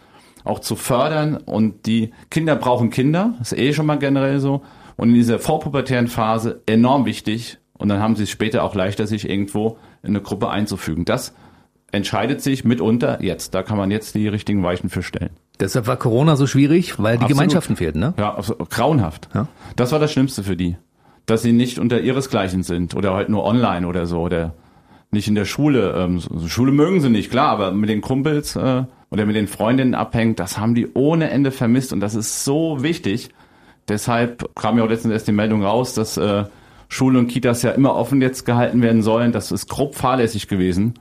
[0.43, 1.37] auch zu fördern.
[1.37, 4.61] Und die Kinder brauchen Kinder, das ist eh schon mal generell so.
[4.97, 7.57] Und in dieser vorpubertären Phase enorm wichtig.
[7.73, 11.05] Und dann haben sie es später auch leichter, sich irgendwo in eine Gruppe einzufügen.
[11.05, 11.33] Das
[11.91, 13.55] entscheidet sich mitunter jetzt.
[13.55, 15.31] Da kann man jetzt die richtigen Weichen für stellen.
[15.59, 17.29] Deshalb war Corona so schwierig, weil die Absolut.
[17.29, 18.13] Gemeinschaften fehlten, ne?
[18.17, 19.29] Ja, also grauenhaft.
[19.33, 19.47] Ja.
[19.75, 20.77] Das war das Schlimmste für die.
[21.25, 24.53] Dass sie nicht unter ihresgleichen sind oder halt nur online oder so oder
[25.11, 25.93] nicht in der Schule.
[25.97, 29.93] Ähm, Schule mögen sie nicht, klar, aber mit den Kumpels äh, oder mit den Freundinnen
[29.93, 33.29] abhängt, das haben die ohne Ende vermisst und das ist so wichtig.
[33.87, 36.45] Deshalb kam ja auch letztens erst die Meldung raus, dass äh,
[36.87, 39.31] Schulen und Kitas ja immer offen jetzt gehalten werden sollen.
[39.31, 40.93] Das ist grob fahrlässig gewesen.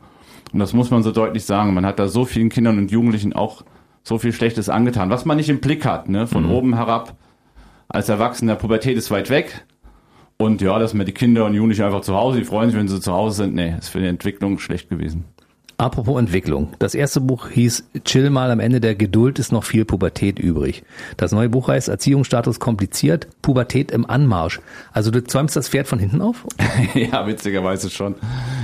[0.52, 1.74] Und das muss man so deutlich sagen.
[1.74, 3.62] Man hat da so vielen Kindern und Jugendlichen auch
[4.02, 6.26] so viel Schlechtes angetan, was man nicht im Blick hat, ne?
[6.26, 7.16] Von oben herab.
[7.88, 9.66] Als Erwachsener, Pubertät ist weit weg.
[10.40, 12.88] Und ja, dass mir die Kinder und Jugendlichen einfach zu Hause, die freuen sich, wenn
[12.88, 13.54] sie zu Hause sind.
[13.54, 15.26] Nee, ist für die Entwicklung schlecht gewesen.
[15.76, 16.68] Apropos Entwicklung.
[16.78, 20.82] Das erste Buch hieß Chill mal am Ende der Geduld ist noch viel Pubertät übrig.
[21.18, 24.62] Das neue Buch heißt Erziehungsstatus kompliziert, Pubertät im Anmarsch.
[24.92, 26.46] Also du zäumst das Pferd von hinten auf?
[26.94, 28.14] ja, witzigerweise schon.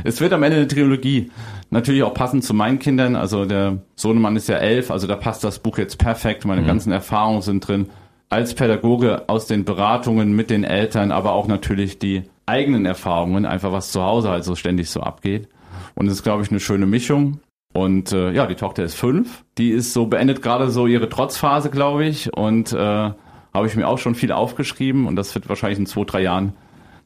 [0.03, 1.31] Es wird am Ende eine Trilogie.
[1.68, 3.16] Natürlich auch passend zu meinen Kindern.
[3.16, 6.47] Also der Sohnemann ist ja elf, also da passt das Buch jetzt perfekt.
[6.47, 6.68] Meine mhm.
[6.68, 7.91] ganzen Erfahrungen sind drin.
[8.29, 13.72] Als Pädagoge aus den Beratungen mit den Eltern, aber auch natürlich die eigenen Erfahrungen, einfach
[13.72, 15.49] was zu Hause halt so ständig so abgeht.
[15.95, 17.41] Und es ist, glaube ich, eine schöne Mischung.
[17.72, 19.45] Und äh, ja, die Tochter ist fünf.
[19.59, 22.33] Die ist so, beendet gerade so ihre Trotzphase, glaube ich.
[22.33, 25.07] Und äh, habe ich mir auch schon viel aufgeschrieben.
[25.07, 26.55] Und das wird wahrscheinlich in zwei, drei Jahren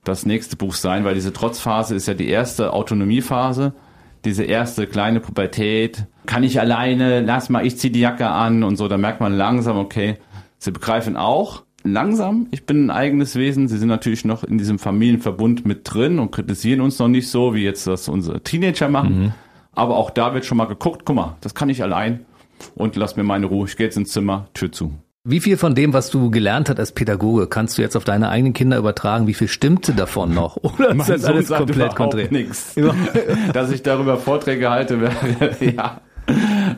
[0.04, 3.72] das nächste Buch sein, weil diese Trotzphase ist ja die erste Autonomiephase.
[4.24, 6.06] Diese erste kleine Pubertät.
[6.26, 8.86] Kann ich alleine, lass mal, ich zieh die Jacke an und so.
[8.86, 10.18] Da merkt man langsam, okay,
[10.60, 12.46] sie begreifen auch, langsam.
[12.50, 13.66] Ich bin ein eigenes Wesen.
[13.66, 17.54] Sie sind natürlich noch in diesem Familienverbund mit drin und kritisieren uns noch nicht so,
[17.54, 19.20] wie jetzt das unsere Teenager machen.
[19.20, 19.32] Mhm.
[19.72, 22.20] Aber auch da wird schon mal geguckt, guck mal, das kann ich allein
[22.74, 23.66] und lass mir meine Ruhe.
[23.66, 24.94] Ich gehe jetzt ins Zimmer, Tür zu.
[25.22, 28.30] Wie viel von dem, was du gelernt hast als Pädagoge, kannst du jetzt auf deine
[28.30, 29.26] eigenen Kinder übertragen?
[29.26, 30.56] Wie viel stimmte davon noch?
[30.62, 32.28] Oder ist das alles komplett konträr?
[32.30, 32.74] Nichts.
[33.52, 36.00] Dass ich darüber Vorträge halte, wäre ja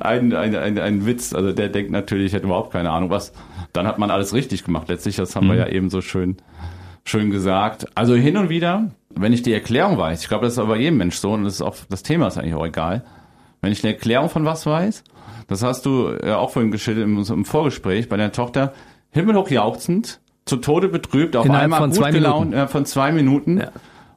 [0.01, 1.35] ein, ein, ein, ein Witz.
[1.35, 3.33] Also der denkt natürlich, ich hätte überhaupt keine Ahnung was
[3.73, 4.89] dann hat man alles richtig gemacht.
[4.89, 5.53] Letztlich, das haben mhm.
[5.53, 6.37] wir ja eben so schön,
[7.05, 7.87] schön gesagt.
[7.95, 10.99] Also hin und wieder, wenn ich die Erklärung weiß, ich glaube, das ist aber jedem
[10.99, 13.05] Mensch so und das ist auch, das Thema ist eigentlich auch egal.
[13.61, 15.05] Wenn ich eine Erklärung von was weiß,
[15.47, 18.73] das hast du ja auch vorhin geschildert im, im Vorgespräch bei deiner Tochter,
[19.11, 23.59] himmelhoch jauchzend, zu Tode betrübt, auf Innerhalb einmal von gut gelaunt, äh, von zwei Minuten.
[23.59, 23.71] Ja.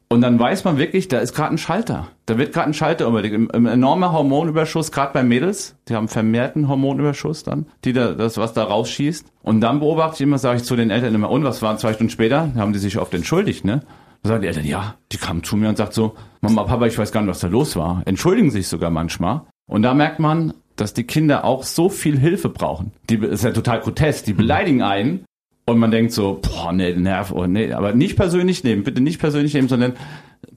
[0.07, 2.07] Und dann weiß man wirklich, da ist gerade ein Schalter.
[2.25, 3.35] Da wird gerade ein Schalter überlegt.
[3.35, 5.75] Ein, enormer Hormonüberschuss, gerade bei Mädels.
[5.87, 9.25] Die haben vermehrten Hormonüberschuss dann, die da, das, was da rausschießt.
[9.41, 11.93] Und dann beobachte ich immer, sage ich zu den Eltern immer, und was waren zwei
[11.93, 12.51] Stunden später?
[12.55, 13.81] Haben die sich oft entschuldigt, ne?
[14.21, 16.97] Da sagen die Eltern, ja, die kamen zu mir und sagt so, Mama, Papa, ich
[16.97, 18.01] weiß gar nicht, was da los war.
[18.05, 19.41] Entschuldigen sich sogar manchmal.
[19.67, 22.91] Und da merkt man, dass die Kinder auch so viel Hilfe brauchen.
[23.09, 24.25] Die ist ja total grotesk.
[24.25, 25.25] Die beleidigen einen
[25.65, 29.19] und man denkt so, boah, nee, Nerv, oh, nee, aber nicht persönlich nehmen, bitte nicht
[29.19, 29.93] persönlich nehmen, sondern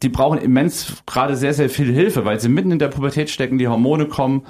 [0.02, 3.58] die brauchen immens gerade sehr, sehr viel Hilfe, weil sie mitten in der Pubertät stecken,
[3.58, 4.42] die Hormone kommen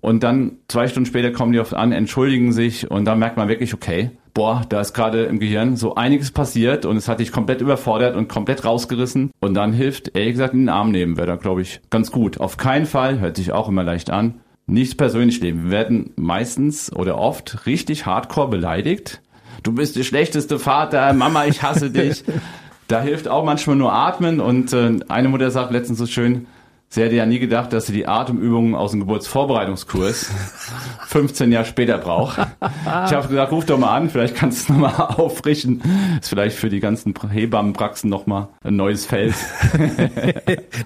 [0.00, 3.48] und dann zwei Stunden später kommen die oft an, entschuldigen sich und dann merkt man
[3.48, 7.32] wirklich, okay, boah, da ist gerade im Gehirn so einiges passiert und es hat dich
[7.32, 11.26] komplett überfordert und komplett rausgerissen und dann hilft, ehrlich gesagt, in den Arm nehmen wäre
[11.26, 12.40] da, glaube ich, ganz gut.
[12.40, 15.64] Auf keinen Fall, hört sich auch immer leicht an, nichts persönlich nehmen.
[15.64, 19.22] Wir werden meistens oder oft richtig hardcore beleidigt
[19.62, 22.24] du bist der schlechteste Vater, Mama, ich hasse dich.
[22.88, 26.46] da hilft auch manchmal nur atmen und äh, eine Mutter sagt letztens so schön,
[26.88, 30.30] sie hätte ja nie gedacht, dass sie die Atemübungen aus dem Geburtsvorbereitungskurs
[31.06, 32.38] 15 Jahre später braucht.
[32.60, 35.82] Ich habe gesagt, ruf doch mal an, vielleicht kannst du es nochmal auffrischen.
[36.20, 39.34] Ist vielleicht für die ganzen Hebammenpraxen nochmal ein neues Feld.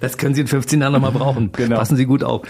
[0.01, 1.53] das können Sie in 15 Jahren nochmal brauchen.
[1.53, 1.77] Genau.
[1.77, 2.43] Passen Sie gut auf.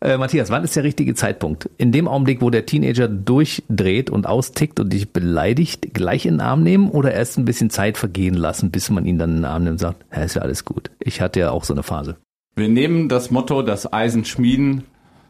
[0.00, 1.68] Äh, Matthias, wann ist der richtige Zeitpunkt?
[1.76, 6.40] In dem Augenblick, wo der Teenager durchdreht und austickt und dich beleidigt, gleich in den
[6.40, 9.44] Arm nehmen oder erst ein bisschen Zeit vergehen lassen, bis man ihn dann in den
[9.44, 10.90] Arm nimmt und sagt, ja, ist ja alles gut.
[11.00, 12.16] Ich hatte ja auch so eine Phase.
[12.54, 14.84] Wir nehmen das Motto, das Eisen schmieden,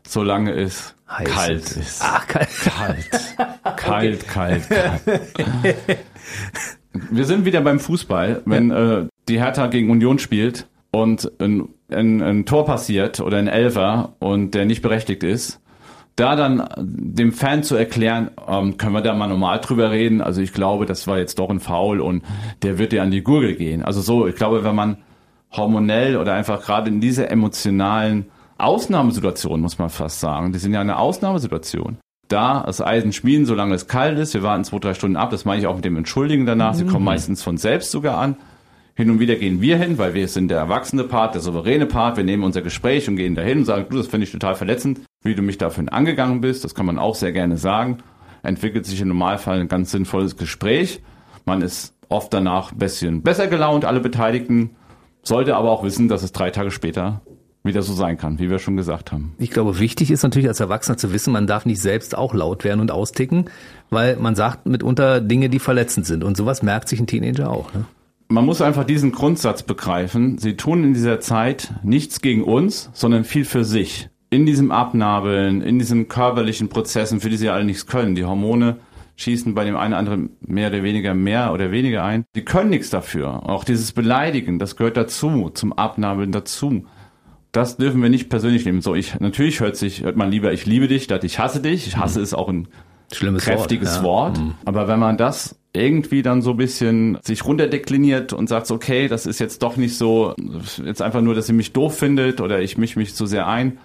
[0.06, 1.76] solange es Heiß kalt ist.
[1.76, 2.02] ist.
[2.02, 2.48] Ach, kalt.
[2.50, 3.08] Kalt.
[3.76, 5.76] kalt, kalt, kalt.
[7.10, 8.42] Wir sind wieder beim Fußball.
[8.44, 9.00] Wenn ja.
[9.00, 14.14] äh, die Hertha gegen Union spielt, und ein, ein, ein Tor passiert oder ein Elfer
[14.18, 15.60] und der nicht berechtigt ist,
[16.16, 20.20] da dann dem Fan zu erklären, ähm, können wir da mal normal drüber reden.
[20.20, 22.24] Also ich glaube, das war jetzt doch ein Foul und
[22.62, 23.82] der wird dir an die Gurgel gehen.
[23.82, 24.96] Also so, ich glaube, wenn man
[25.52, 28.26] hormonell oder einfach gerade in dieser emotionalen
[28.58, 31.98] Ausnahmesituation, muss man fast sagen, die sind ja eine Ausnahmesituation.
[32.26, 35.44] Da das Eisen schmieden, solange es kalt ist, wir warten zwei, drei Stunden ab, das
[35.44, 36.78] meine ich auch mit dem Entschuldigen danach, mhm.
[36.78, 38.36] sie kommen meistens von selbst sogar an.
[38.98, 42.16] Hin und wieder gehen wir hin, weil wir sind der erwachsene Part, der souveräne Part.
[42.16, 45.02] Wir nehmen unser Gespräch und gehen dahin und sagen, du, das finde ich total verletzend,
[45.22, 46.64] wie du mich dafür angegangen bist.
[46.64, 47.98] Das kann man auch sehr gerne sagen.
[48.42, 51.00] Entwickelt sich im Normalfall ein ganz sinnvolles Gespräch.
[51.46, 54.70] Man ist oft danach ein bisschen besser gelaunt, alle Beteiligten.
[55.22, 57.22] Sollte aber auch wissen, dass es drei Tage später
[57.62, 59.32] wieder so sein kann, wie wir schon gesagt haben.
[59.38, 62.64] Ich glaube, wichtig ist natürlich als Erwachsener zu wissen, man darf nicht selbst auch laut
[62.64, 63.44] werden und austicken,
[63.90, 66.24] weil man sagt mitunter Dinge, die verletzend sind.
[66.24, 67.72] Und sowas merkt sich ein Teenager auch.
[67.72, 67.84] Ne?
[68.28, 70.38] Man muss einfach diesen Grundsatz begreifen.
[70.38, 74.10] Sie tun in dieser Zeit nichts gegen uns, sondern viel für sich.
[74.30, 78.14] In diesem Abnabeln, in diesen körperlichen Prozessen, für die sie alle nichts können.
[78.14, 78.76] Die Hormone
[79.16, 82.24] schießen bei dem einen oder anderen mehr oder weniger mehr oder weniger ein.
[82.36, 83.48] Die können nichts dafür.
[83.48, 86.84] Auch dieses Beleidigen, das gehört dazu, zum Abnabeln dazu.
[87.50, 88.82] Das dürfen wir nicht persönlich nehmen.
[88.82, 91.86] So, ich, natürlich hört sich, hört man lieber, ich liebe dich, statt ich hasse dich.
[91.86, 92.24] Ich hasse mhm.
[92.24, 92.68] ist auch ein
[93.10, 94.36] Schlimmes kräftiges Wort.
[94.36, 94.42] Ja.
[94.42, 94.48] Wort.
[94.48, 94.54] Mhm.
[94.66, 99.26] Aber wenn man das irgendwie dann so ein bisschen sich runterdekliniert und sagt, okay, das
[99.26, 100.34] ist jetzt doch nicht so,
[100.84, 103.78] jetzt einfach nur, dass sie mich doof findet oder ich mich mich zu sehr ein,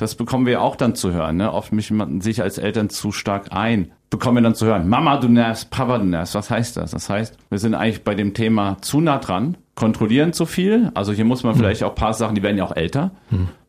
[0.00, 1.36] Das bekommen wir auch dann zu hören.
[1.36, 1.52] Ne?
[1.52, 3.92] Oft mischt man sich als Eltern zu stark ein.
[4.08, 6.34] Bekommen wir dann zu hören, Mama, du nervst, Papa, du nervst.
[6.34, 6.92] Was heißt das?
[6.92, 10.90] Das heißt, wir sind eigentlich bei dem Thema zu nah dran, kontrollieren zu viel.
[10.94, 13.10] Also hier muss man vielleicht auch paar Sachen, die werden ja auch älter,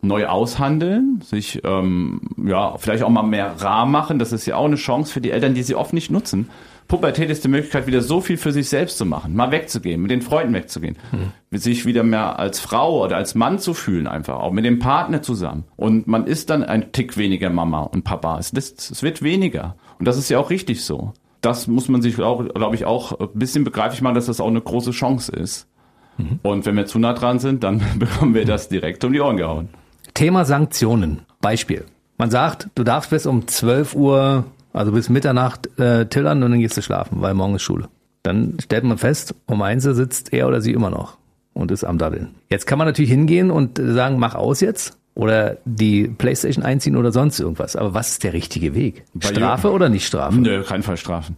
[0.01, 4.17] neu aushandeln, sich ähm, ja vielleicht auch mal mehr rar machen.
[4.17, 6.49] Das ist ja auch eine Chance für die Eltern, die sie oft nicht nutzen.
[6.91, 10.11] Pubertät ist die Möglichkeit, wieder so viel für sich selbst zu machen, mal wegzugehen, mit
[10.11, 11.57] den Freunden wegzugehen, mhm.
[11.57, 15.21] sich wieder mehr als Frau oder als Mann zu fühlen, einfach auch mit dem Partner
[15.21, 15.63] zusammen.
[15.77, 18.37] Und man ist dann ein Tick weniger Mama und Papa.
[18.39, 19.77] Es, es wird weniger.
[19.99, 21.13] Und das ist ja auch richtig so.
[21.39, 24.49] Das muss man sich auch, glaube ich, auch ein bisschen begreiflich machen, dass das auch
[24.49, 25.69] eine große Chance ist.
[26.17, 26.39] Mhm.
[26.43, 29.37] Und wenn wir zu nah dran sind, dann bekommen wir das direkt um die Ohren
[29.37, 29.69] gehauen.
[30.13, 31.21] Thema Sanktionen.
[31.39, 31.85] Beispiel.
[32.17, 36.59] Man sagt, du darfst bis um 12 Uhr also bis Mitternacht äh, tillern und dann
[36.59, 37.89] gehst du schlafen, weil morgen ist Schule.
[38.23, 41.17] Dann stellt man fest, um eins sitzt er oder sie immer noch
[41.53, 42.35] und ist am Daddeln.
[42.49, 47.11] Jetzt kann man natürlich hingehen und sagen, mach aus jetzt oder die Playstation einziehen oder
[47.11, 47.75] sonst irgendwas.
[47.75, 49.03] Aber was ist der richtige Weg?
[49.19, 50.39] Strafe oder nicht Strafe?
[50.39, 51.37] Nö, kein Fall Strafen.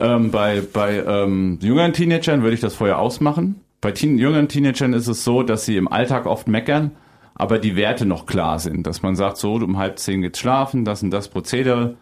[0.00, 3.60] Ähm, bei bei ähm, jüngeren Teenagern würde ich das vorher ausmachen.
[3.80, 6.92] Bei teen jüngeren Teenagern ist es so, dass sie im Alltag oft meckern,
[7.34, 8.86] aber die Werte noch klar sind.
[8.86, 11.96] Dass man sagt, so, um halb zehn geht's schlafen, das und das Prozedere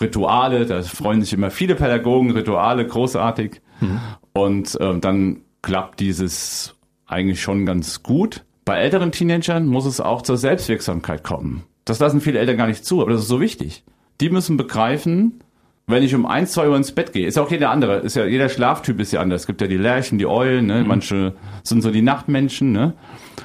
[0.00, 3.60] Rituale, da freuen sich immer viele Pädagogen, Rituale, großartig.
[3.80, 4.00] Mhm.
[4.32, 6.74] Und ähm, dann klappt dieses
[7.06, 8.44] eigentlich schon ganz gut.
[8.64, 11.64] Bei älteren Teenagern muss es auch zur Selbstwirksamkeit kommen.
[11.84, 13.84] Das lassen viele Eltern gar nicht zu, aber das ist so wichtig.
[14.20, 15.40] Die müssen begreifen,
[15.86, 18.16] wenn ich um eins, zwei Uhr ins Bett gehe, ist ja auch jeder andere, ist
[18.16, 19.42] ja, jeder Schlaftyp ist ja anders.
[19.42, 20.82] Es gibt ja die Lerchen, die Eulen, ne?
[20.82, 20.88] Mhm.
[20.88, 22.94] manche sind so die Nachtmenschen, ne?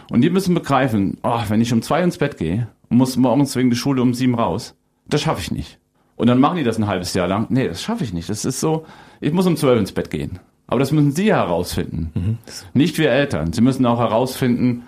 [0.10, 3.56] Und die müssen begreifen, oh, wenn ich um zwei ins Bett gehe und muss morgens
[3.56, 4.76] wegen der Schule um sieben raus,
[5.08, 5.78] das schaffe ich nicht.
[6.16, 7.48] Und dann machen die das ein halbes Jahr lang.
[7.50, 8.30] Nee, das schaffe ich nicht.
[8.30, 8.86] Das ist so,
[9.20, 10.40] ich muss um zwölf ins Bett gehen.
[10.68, 12.12] Aber das müssen Sie herausfinden.
[12.14, 12.38] Mhm.
[12.74, 13.54] Nicht wir Eltern.
[13.54, 14.84] Sie müssen auch herausfinden,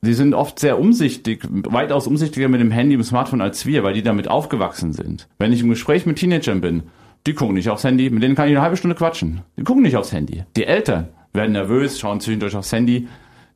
[0.00, 3.94] Sie sind oft sehr umsichtig, weitaus umsichtiger mit dem Handy, dem Smartphone als wir, weil
[3.94, 5.26] die damit aufgewachsen sind.
[5.38, 6.84] Wenn ich im Gespräch mit Teenagern bin,
[7.26, 9.40] die gucken nicht aufs Handy, mit denen kann ich eine halbe Stunde quatschen.
[9.56, 10.44] Die gucken nicht aufs Handy.
[10.56, 13.08] Die Eltern werden nervös, schauen zwischendurch aufs Handy.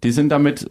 [0.03, 0.69] Die sind damit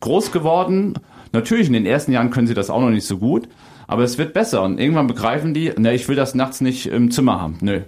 [0.00, 0.94] groß geworden.
[1.32, 3.48] Natürlich, in den ersten Jahren können sie das auch noch nicht so gut,
[3.86, 7.10] aber es wird besser und irgendwann begreifen die, ne, ich will das nachts nicht im
[7.10, 7.58] Zimmer haben.
[7.60, 7.82] Nö.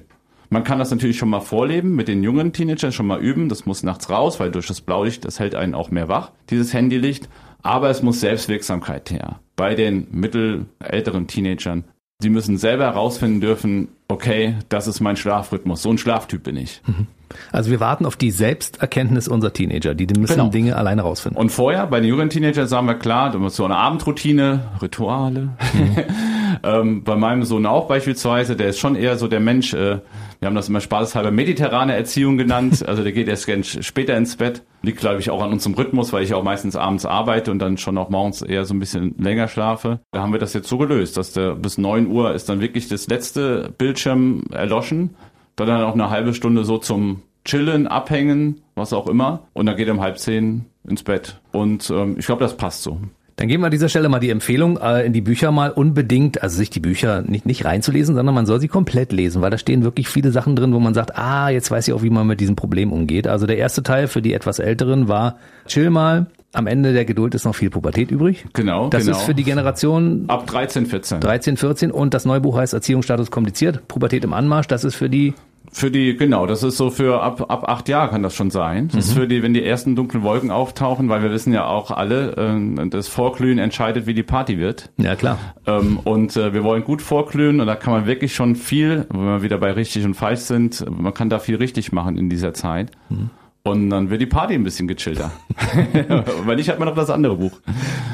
[0.49, 3.49] Man kann das natürlich schon mal vorleben, mit den jungen Teenagern schon mal üben.
[3.49, 6.73] Das muss nachts raus, weil durch das Blaulicht, das hält einen auch mehr wach, dieses
[6.73, 7.29] Handylicht.
[7.63, 9.41] Aber es muss Selbstwirksamkeit her.
[9.57, 11.85] Bei den mittelälteren Teenagern.
[12.21, 15.83] Sie müssen selber herausfinden dürfen, okay, das ist mein Schlafrhythmus.
[15.83, 16.81] So ein Schlaftyp bin ich.
[16.87, 17.09] Mhm.
[17.53, 20.49] Also wir warten auf die Selbsterkenntnis unserer Teenager, die müssen genau.
[20.49, 21.41] Dinge alleine rausfinden.
[21.41, 25.51] Und vorher, bei den jüngeren Teenagern sagen wir klar, du musst so eine Abendroutine, Rituale.
[25.73, 25.97] Mhm.
[26.63, 29.99] ähm, bei meinem Sohn auch beispielsweise, der ist schon eher so der Mensch, äh,
[30.39, 33.49] wir haben das immer spaßeshalber mediterrane Erziehung genannt, also der geht erst
[33.85, 34.63] später ins Bett.
[34.83, 37.77] Liegt, glaube ich, auch an unserem Rhythmus, weil ich auch meistens abends arbeite und dann
[37.77, 39.99] schon auch morgens eher so ein bisschen länger schlafe.
[40.13, 42.87] Da haben wir das jetzt so gelöst, dass der bis neun Uhr ist dann wirklich
[42.87, 45.17] das letzte Bildschirm erloschen
[45.57, 49.49] dann dann auch eine halbe Stunde so zum Chillen, Abhängen, was auch immer.
[49.53, 51.41] Und dann geht er um halb zehn ins Bett.
[51.53, 53.01] Und ähm, ich glaube, das passt so.
[53.37, 56.43] Dann geben wir an dieser Stelle mal die Empfehlung, äh, in die Bücher mal unbedingt,
[56.43, 59.59] also sich die Bücher nicht, nicht reinzulesen, sondern man soll sie komplett lesen, weil da
[59.59, 62.27] stehen wirklich viele Sachen drin, wo man sagt, ah, jetzt weiß ich auch, wie man
[62.27, 63.29] mit diesem Problem umgeht.
[63.29, 67.35] Also der erste Teil für die etwas Älteren war, chill mal, am Ende der Geduld
[67.35, 68.47] ist noch viel Pubertät übrig.
[68.55, 68.89] Genau.
[68.89, 69.19] Das genau.
[69.19, 71.21] ist für die Generation ab 13, 14.
[71.21, 74.67] 13, 14 und das neue Buch heißt Erziehungsstatus kompliziert, Pubertät im Anmarsch.
[74.67, 75.35] Das ist für die
[75.77, 78.89] für die, genau, das ist so für ab, ab acht Jahre kann das schon sein.
[78.89, 79.01] Das mhm.
[79.01, 82.33] ist für die, wenn die ersten dunklen Wolken auftauchen, weil wir wissen ja auch alle,
[82.35, 84.91] äh, das Vorglühen entscheidet, wie die Party wird.
[84.97, 85.39] Ja, klar.
[85.67, 89.27] Ähm, und äh, wir wollen gut vorglühen und da kann man wirklich schon viel, wenn
[89.27, 92.55] wir wieder bei richtig und falsch sind, man kann da viel richtig machen in dieser
[92.55, 92.91] Zeit.
[93.11, 93.29] Mhm.
[93.67, 95.33] Und dann wird die Party ein bisschen gechillter.
[96.45, 97.53] Weil ich habe mir noch das andere Buch.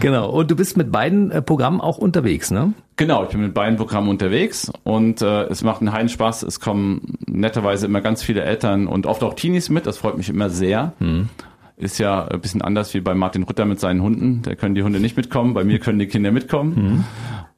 [0.01, 0.31] Genau.
[0.31, 2.73] Und du bist mit beiden äh, Programmen auch unterwegs, ne?
[2.97, 6.43] Genau, ich bin mit beiden Programmen unterwegs und äh, es macht einen heilen Spaß.
[6.43, 9.87] Es kommen netterweise immer ganz viele Eltern und oft auch Teenies mit.
[9.87, 10.93] Das freut mich immer sehr.
[10.99, 11.29] Mhm.
[11.77, 14.43] Ist ja ein bisschen anders wie bei Martin Rütter mit seinen Hunden.
[14.43, 15.55] Da können die Hunde nicht mitkommen.
[15.55, 16.75] Bei mir können die Kinder mitkommen.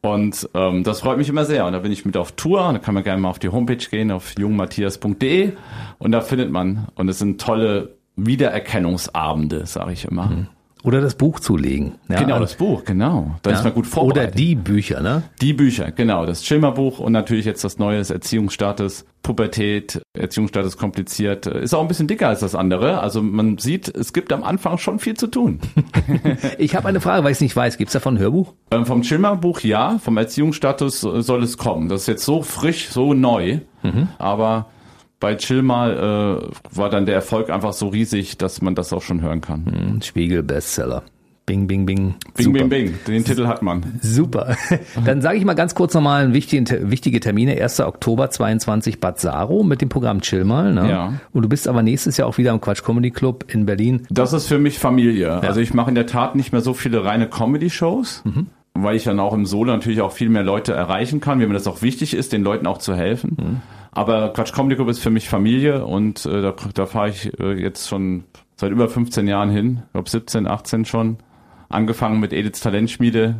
[0.02, 0.08] Mhm.
[0.08, 1.66] Und ähm, das freut mich immer sehr.
[1.66, 2.72] Und da bin ich mit auf Tour.
[2.72, 5.52] Da kann man gerne mal auf die Homepage gehen, auf jungmatthias.de.
[5.98, 10.26] Und da findet man, und es sind tolle Wiedererkennungsabende, sage ich immer.
[10.26, 10.46] Mhm.
[10.84, 11.94] Oder das Buch zulegen.
[12.10, 12.20] Ja.
[12.20, 13.36] Genau, das Buch, genau.
[13.40, 13.56] Da ja.
[13.56, 14.34] ist man gut vorbereitet.
[14.34, 15.22] Oder die Bücher, ne?
[15.40, 16.26] Die Bücher, genau.
[16.26, 21.46] Das Schimmerbuch und natürlich jetzt das neue Erziehungsstatus, Pubertät, Erziehungsstatus kompliziert.
[21.46, 23.00] Ist auch ein bisschen dicker als das andere.
[23.00, 25.58] Also man sieht, es gibt am Anfang schon viel zu tun.
[26.58, 27.78] ich habe eine Frage, weil ich es nicht weiß.
[27.78, 28.52] Gibt es davon ein Hörbuch?
[28.70, 31.88] Ähm, vom Schimmerbuch ja, vom Erziehungsstatus soll es kommen.
[31.88, 33.60] Das ist jetzt so frisch, so neu.
[33.82, 34.08] Mhm.
[34.18, 34.66] Aber
[35.24, 35.96] bei Chill mal
[36.42, 39.64] äh, war dann der Erfolg einfach so riesig, dass man das auch schon hören kann.
[39.64, 41.02] Hm, Spiegel Bestseller.
[41.46, 42.14] Bing, bing, bing.
[42.36, 42.58] Bing, Super.
[42.58, 42.94] bing, bing.
[43.08, 43.98] Den Titel hat man.
[44.02, 44.54] Super.
[45.06, 47.58] Dann sage ich mal ganz kurz nochmal wichtige, wichtige Termine.
[47.58, 47.80] 1.
[47.80, 50.74] Oktober 22 Bad Saro mit dem Programm Chill mal.
[50.74, 50.90] Ne?
[50.90, 51.12] Ja.
[51.32, 54.02] Und du bist aber nächstes Jahr auch wieder im Quatsch Comedy Club in Berlin.
[54.10, 55.32] Das ist für mich Familie.
[55.40, 58.46] Also ich mache in der Tat nicht mehr so viele reine Comedy-Shows, Mhm.
[58.74, 61.54] weil ich dann auch im Solo natürlich auch viel mehr Leute erreichen kann, wie mir
[61.54, 63.36] das auch wichtig ist, den Leuten auch zu helfen.
[63.40, 63.60] Mhm.
[63.94, 67.52] Aber Quatsch Comedy Club ist für mich Familie und äh, da, da fahre ich äh,
[67.54, 68.24] jetzt schon
[68.56, 71.18] seit über 15 Jahren hin, ich glaube 17, 18 schon.
[71.68, 73.36] Angefangen mit Ediths Talentschmiede.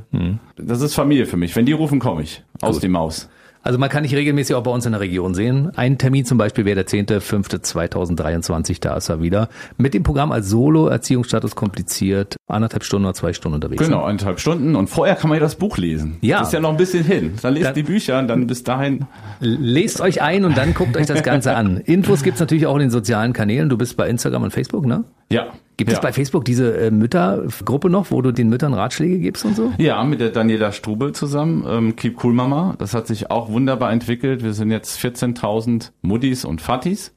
[0.57, 1.55] Das ist Familie für mich.
[1.55, 2.43] Wenn die rufen, komme ich.
[2.63, 2.73] Aus Mhm.
[2.75, 2.83] Gut.
[2.83, 3.29] die Maus.
[3.65, 5.71] Also man kann dich regelmäßig auch bei uns in der Region sehen.
[5.75, 9.49] Ein Termin zum Beispiel wäre der 10.05.2023, da ist er wieder.
[9.79, 13.83] Mit dem Programm als Solo, Erziehungsstatus kompliziert, anderthalb Stunden oder zwei Stunden unterwegs.
[13.83, 14.77] Genau, eineinhalb Stunden.
[14.77, 16.19] Und vorher kann man ja das Buch lesen.
[16.21, 16.41] Ja.
[16.41, 17.33] Das ist ja noch ein bisschen hin.
[17.41, 19.07] Dann lest Dann- die Bücher und dann bis dahin.
[19.41, 21.79] Lest euch ein und dann guckt euch das Ganze an.
[21.79, 23.71] Infos gibt's natürlich auch in den sozialen Kanälen.
[23.71, 25.05] Du bist bei Instagram und Facebook, ne?
[25.31, 25.47] Ja.
[25.77, 25.97] Gibt ja.
[25.97, 29.73] es bei Facebook diese äh, Müttergruppe noch, wo du den Müttern Ratschläge gibst und so?
[29.79, 32.77] Ja, mit der Daniela Strubel zusammen, ähm, Keep Cool Mama.
[32.79, 34.45] Das hat sich auch wunderbar entwickelt.
[34.45, 37.13] Wir sind jetzt 14.000 Muttis und Fattis.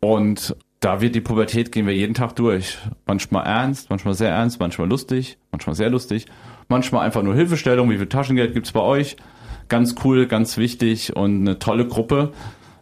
[0.00, 2.78] Und da wird die Pubertät, gehen wir jeden Tag durch.
[3.06, 6.26] Manchmal ernst, manchmal sehr ernst, manchmal lustig, manchmal sehr lustig.
[6.68, 7.90] Manchmal einfach nur Hilfestellung.
[7.90, 9.16] Wie viel Taschengeld gibt's bei euch?
[9.68, 12.32] Ganz cool, ganz wichtig und eine tolle Gruppe.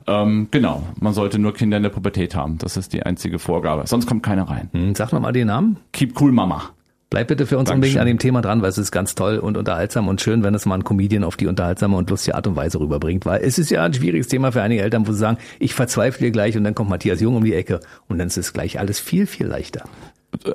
[0.07, 2.59] Ähm, genau, man sollte nur Kinder in der Pubertät haben.
[2.59, 3.87] Das ist die einzige Vorgabe.
[3.87, 4.69] Sonst kommt keiner rein.
[4.73, 5.79] Hm, sag nochmal den Namen.
[5.93, 6.71] Keep Cool Mama.
[7.11, 7.93] Bleib bitte für uns Dankeschön.
[7.93, 10.53] unbedingt an dem Thema dran, weil es ist ganz toll und unterhaltsam und schön, wenn
[10.55, 13.57] es mal ein Comedian auf die unterhaltsame und lustige Art und Weise rüberbringt, weil es
[13.57, 16.65] ist ja ein schwieriges Thema für einige Eltern, wo sie sagen, ich verzweifle gleich und
[16.65, 17.79] dann kommt Matthias Jung um die Ecke
[18.09, 19.85] und dann ist es gleich alles viel, viel leichter.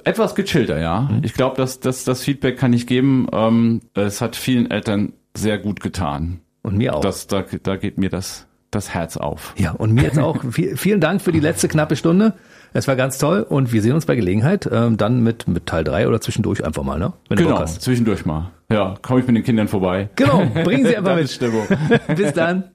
[0.04, 1.08] Etwas gechillter, ja.
[1.10, 1.22] Mhm.
[1.24, 3.28] Ich glaube, dass das, das Feedback kann ich geben.
[3.32, 6.42] Ähm, es hat vielen Eltern sehr gut getan.
[6.62, 7.02] Und mir auch.
[7.02, 9.54] Das, da, da geht mir das, das Herz auf.
[9.58, 10.38] ja, und mir jetzt auch.
[10.52, 12.34] Viel, vielen Dank für die letzte knappe Stunde.
[12.72, 15.84] Es war ganz toll und wir sehen uns bei Gelegenheit ähm, dann mit, mit Teil
[15.84, 17.14] drei oder zwischendurch einfach mal, ne?
[17.28, 18.52] Wenn du Genau, zwischendurch mal.
[18.72, 20.10] Ja, komme ich mit den Kindern vorbei.
[20.16, 21.32] Genau, bringen Sie einfach mit.
[21.32, 21.66] Stimmung.
[22.16, 22.66] Bis dann.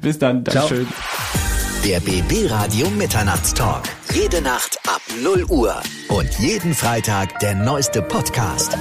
[0.00, 0.44] Bis dann.
[0.46, 0.66] Ciao.
[0.68, 0.86] Dankeschön.
[1.84, 3.82] Der BB Radio Mitternachtstalk.
[4.14, 5.74] Jede Nacht ab 0 Uhr.
[6.08, 8.78] Und jeden Freitag der neueste Podcast.